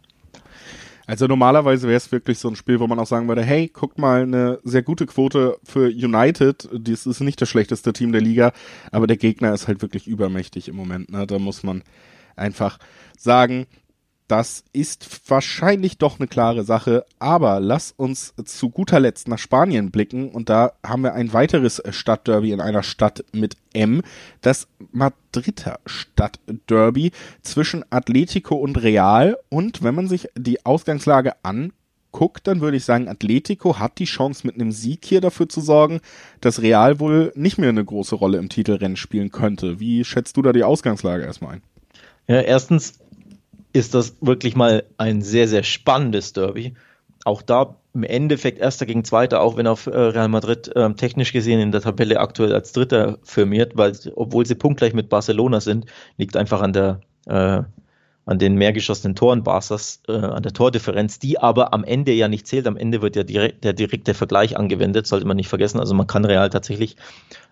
[1.07, 3.99] Also normalerweise wäre es wirklich so ein Spiel, wo man auch sagen würde, hey, guckt
[3.99, 6.69] mal, eine sehr gute Quote für United.
[6.71, 8.53] Das ist nicht das schlechteste Team der Liga,
[8.93, 11.11] aber der Gegner ist halt wirklich übermächtig im Moment.
[11.11, 11.27] Ne?
[11.27, 11.83] Da muss man
[12.37, 12.79] einfach
[13.17, 13.67] sagen,
[14.29, 19.91] Das ist wahrscheinlich doch eine klare Sache, aber lass uns zu guter Letzt nach Spanien
[19.91, 24.03] blicken und da haben wir ein weiteres Stadtderby in einer Stadt mit M,
[24.43, 32.61] das Madrider Stadtderby zwischen Atletico und Real und wenn man sich die Ausgangslage anguckt, dann
[32.61, 36.01] würde ich sagen, Atletico hat die Chance mit einem Sieg hier dafür zu sorgen,
[36.43, 39.81] dass Real wohl nicht mehr eine große Rolle im Titelrennen spielen könnte.
[39.81, 41.63] Wie schätzt du da die Ausgangslage erstmal ein?
[42.27, 42.99] Ja, erstens
[43.73, 46.75] ist das wirklich mal ein sehr, sehr spannendes Derby.
[47.25, 51.33] Auch da im Endeffekt Erster gegen Zweiter, auch wenn auf äh, Real Madrid äh, technisch
[51.33, 55.87] gesehen in der Tabelle aktuell als Dritter firmiert, weil obwohl sie punktgleich mit Barcelona sind,
[56.17, 57.63] liegt einfach an der äh,
[58.29, 62.29] an den mehr geschossenen Toren Barças, äh, an der Tordifferenz, die aber am Ende ja
[62.29, 62.67] nicht zählt.
[62.67, 65.81] Am Ende wird ja direkt, der direkte Vergleich angewendet, sollte man nicht vergessen.
[65.81, 66.97] Also man kann Real tatsächlich,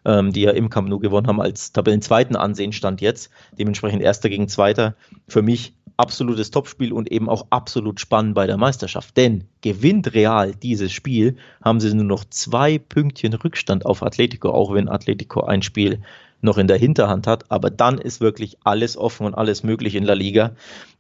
[0.05, 3.31] ähm, die ja im Camp Nou gewonnen haben, als Tabellenzweiten ansehen, stand jetzt.
[3.59, 4.97] Dementsprechend Erster gegen Zweiter.
[5.27, 9.16] Für mich absolutes Topspiel und eben auch absolut spannend bei der Meisterschaft.
[9.16, 14.74] Denn gewinnt Real dieses Spiel, haben sie nur noch zwei Pünktchen Rückstand auf Atletico, auch
[14.74, 16.01] wenn Atletico ein Spiel
[16.40, 17.51] noch in der Hinterhand hat.
[17.51, 20.55] Aber dann ist wirklich alles offen und alles möglich in La Liga.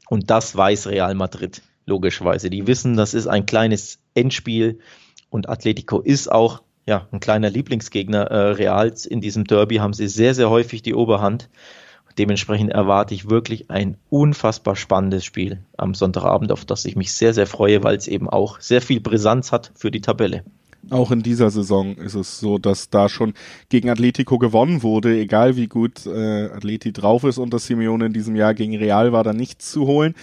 [0.08, 2.50] Und das weiß Real Madrid logischerweise.
[2.50, 4.78] Die wissen, das ist ein kleines Endspiel
[5.30, 9.06] und Atletico ist auch ja, ein kleiner Lieblingsgegner äh, Reals.
[9.06, 11.48] In diesem Derby haben sie sehr, sehr häufig die Oberhand.
[12.18, 17.34] Dementsprechend erwarte ich wirklich ein unfassbar spannendes Spiel am Sonntagabend, auf das ich mich sehr,
[17.34, 20.42] sehr freue, weil es eben auch sehr viel Brisanz hat für die Tabelle.
[20.90, 23.34] Auch in dieser Saison ist es so, dass da schon
[23.68, 28.12] gegen Atletico gewonnen wurde, egal wie gut äh, Atleti drauf ist und das Simeone in
[28.12, 30.14] diesem Jahr gegen Real war da nichts zu holen.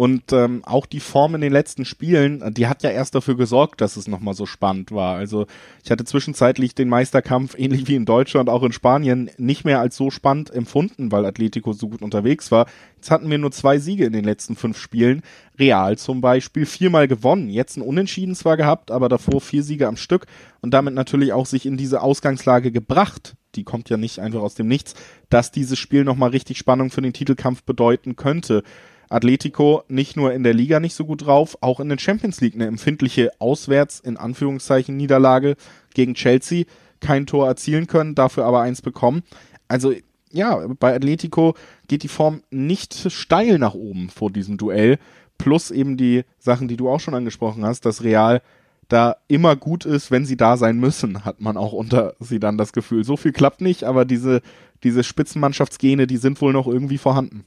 [0.00, 3.82] Und ähm, auch die Form in den letzten Spielen, die hat ja erst dafür gesorgt,
[3.82, 5.16] dass es nochmal so spannend war.
[5.16, 5.44] Also
[5.84, 9.98] ich hatte zwischenzeitlich den Meisterkampf, ähnlich wie in Deutschland, auch in Spanien, nicht mehr als
[9.98, 12.64] so spannend empfunden, weil Atletico so gut unterwegs war.
[12.96, 15.20] Jetzt hatten wir nur zwei Siege in den letzten fünf Spielen.
[15.58, 19.98] Real zum Beispiel viermal gewonnen, jetzt ein Unentschieden zwar gehabt, aber davor vier Siege am
[19.98, 20.24] Stück
[20.62, 23.34] und damit natürlich auch sich in diese Ausgangslage gebracht.
[23.54, 24.94] Die kommt ja nicht einfach aus dem Nichts,
[25.28, 28.62] dass dieses Spiel nochmal richtig Spannung für den Titelkampf bedeuten könnte.
[29.10, 32.54] Atletico nicht nur in der Liga nicht so gut drauf, auch in der Champions League
[32.54, 35.56] eine empfindliche Auswärts in Anführungszeichen Niederlage
[35.92, 36.64] gegen Chelsea,
[37.00, 39.22] kein Tor erzielen können, dafür aber eins bekommen.
[39.68, 39.92] Also
[40.32, 41.54] ja, bei Atletico
[41.88, 44.98] geht die Form nicht steil nach oben vor diesem Duell,
[45.38, 48.42] plus eben die Sachen, die du auch schon angesprochen hast, dass Real
[48.88, 52.58] da immer gut ist, wenn sie da sein müssen, hat man auch unter sie dann
[52.58, 53.04] das Gefühl.
[53.04, 54.40] So viel klappt nicht, aber diese,
[54.84, 57.44] diese Spitzenmannschaftsgene, die sind wohl noch irgendwie vorhanden.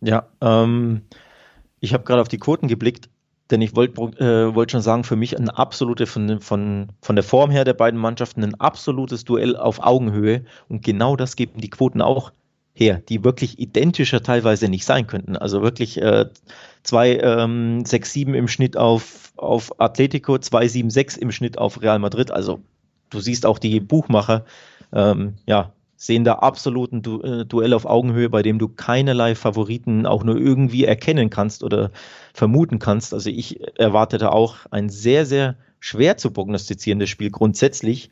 [0.00, 1.02] Ja, ähm,
[1.80, 3.08] ich habe gerade auf die Quoten geblickt,
[3.50, 7.24] denn ich wollte äh, wollt schon sagen, für mich ein absolute, von, von, von der
[7.24, 10.44] Form her der beiden Mannschaften, ein absolutes Duell auf Augenhöhe.
[10.68, 12.32] Und genau das geben die Quoten auch
[12.74, 15.36] her, die wirklich identischer teilweise nicht sein könnten.
[15.36, 16.26] Also wirklich äh,
[16.84, 21.82] 2, ähm, 6, 7 im Schnitt auf, auf Atletico, 2, 7, 6 im Schnitt auf
[21.82, 22.30] Real Madrid.
[22.30, 22.60] Also
[23.10, 24.44] du siehst auch die Buchmacher,
[24.92, 30.06] ähm, ja, sehen da absoluten du äh, Duell auf Augenhöhe, bei dem du keinerlei Favoriten
[30.06, 31.90] auch nur irgendwie erkennen kannst oder
[32.32, 33.12] vermuten kannst.
[33.12, 38.10] Also ich erwartete auch ein sehr, sehr schwer zu prognostizierendes Spiel grundsätzlich.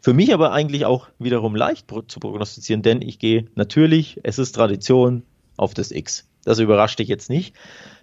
[0.00, 4.52] Für mich aber eigentlich auch wiederum leicht zu prognostizieren, denn ich gehe natürlich, es ist
[4.52, 5.22] Tradition,
[5.56, 6.28] auf das X.
[6.44, 7.54] Das überrascht dich jetzt nicht.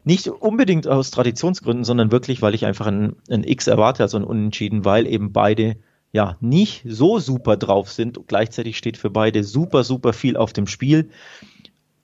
[0.04, 4.24] Nicht unbedingt aus Traditionsgründen, sondern wirklich, weil ich einfach ein, ein X erwarte, also ein
[4.24, 5.78] Unentschieden, weil eben beide
[6.16, 8.22] ja nicht so super drauf sind.
[8.28, 11.10] Gleichzeitig steht für beide super, super viel auf dem Spiel.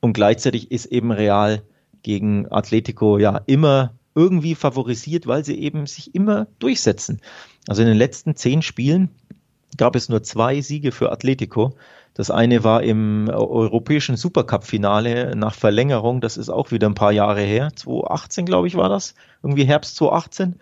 [0.02, 1.64] Und gleichzeitig ist eben Real
[2.04, 7.22] gegen Atletico ja immer irgendwie favorisiert, weil sie eben sich immer durchsetzen.
[7.70, 9.10] Also in den letzten zehn Spielen
[9.78, 11.74] gab es nur zwei Siege für Atletico.
[12.14, 16.20] Das eine war im europäischen Supercup-Finale nach Verlängerung.
[16.20, 17.72] Das ist auch wieder ein paar Jahre her.
[17.74, 19.16] 2018, glaube ich, war das.
[19.42, 20.60] Irgendwie Herbst 2018.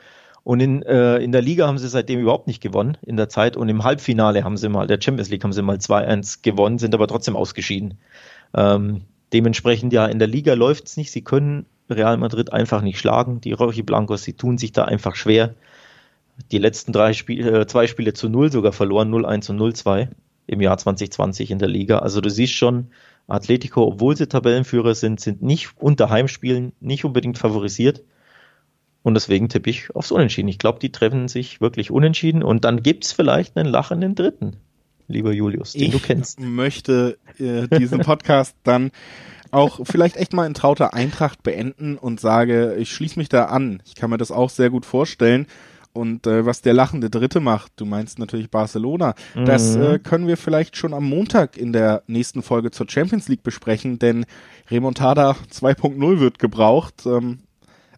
[0.50, 3.56] Und in, äh, in der Liga haben sie seitdem überhaupt nicht gewonnen in der Zeit.
[3.56, 6.96] Und im Halbfinale haben sie mal, der Champions League haben sie mal 2-1 gewonnen, sind
[6.96, 8.00] aber trotzdem ausgeschieden.
[8.56, 11.12] Ähm, dementsprechend ja, in der Liga läuft es nicht.
[11.12, 13.42] Sie können Real Madrid einfach nicht schlagen.
[13.42, 15.54] Die Rochi Blancos, sie tun sich da einfach schwer.
[16.52, 20.08] Die letzten drei Spiele, äh, zwei Spiele zu null sogar verloren, 0-1 und 0-2
[20.48, 22.00] im Jahr 2020 in der Liga.
[22.00, 22.88] Also du siehst schon,
[23.28, 28.02] Atletico, obwohl sie Tabellenführer sind, sind nicht unter Heimspielen nicht unbedingt favorisiert.
[29.02, 30.50] Und deswegen tippe ich aufs Unentschieden.
[30.50, 34.58] Ich glaube, die treffen sich wirklich unentschieden und dann gibt es vielleicht einen lachenden Dritten,
[35.08, 36.40] lieber Julius, den ich du kennst.
[36.40, 38.92] Ich möchte äh, diesen Podcast dann
[39.52, 43.82] auch vielleicht echt mal in trauter Eintracht beenden und sage, ich schließe mich da an.
[43.86, 45.48] Ich kann mir das auch sehr gut vorstellen.
[45.92, 49.46] Und äh, was der lachende Dritte macht, du meinst natürlich Barcelona, mhm.
[49.46, 53.42] das äh, können wir vielleicht schon am Montag in der nächsten Folge zur Champions League
[53.42, 54.26] besprechen, denn
[54.70, 57.06] Remontada 2.0 wird gebraucht.
[57.06, 57.40] Ähm,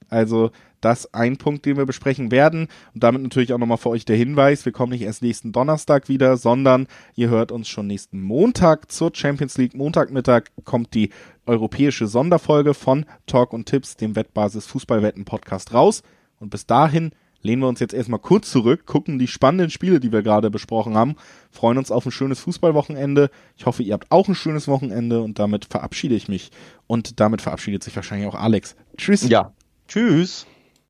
[0.10, 0.52] also
[0.82, 2.68] das ein Punkt, den wir besprechen werden.
[2.94, 6.10] Und damit natürlich auch nochmal für euch der Hinweis, wir kommen nicht erst nächsten Donnerstag
[6.10, 9.76] wieder, sondern ihr hört uns schon nächsten Montag zur Champions League.
[9.76, 11.10] Montagmittag kommt die
[11.46, 16.04] europäische Sonderfolge von Talk und Tipps, dem Wettbasis Fußballwetten Podcast raus.
[16.40, 17.12] Und bis dahin
[17.42, 20.96] lehnen wir uns jetzt erstmal kurz zurück, gucken die spannenden Spiele, die wir gerade besprochen
[20.96, 21.16] haben,
[21.50, 23.30] freuen uns auf ein schönes Fußballwochenende.
[23.58, 26.52] Ich hoffe, ihr habt auch ein schönes Wochenende und damit verabschiede ich mich.
[26.88, 28.76] Und damit verabschiedet sich wahrscheinlich auch Alex.
[28.98, 29.28] Tschüss.
[29.28, 29.54] Ja.
[29.88, 30.46] Tschüss.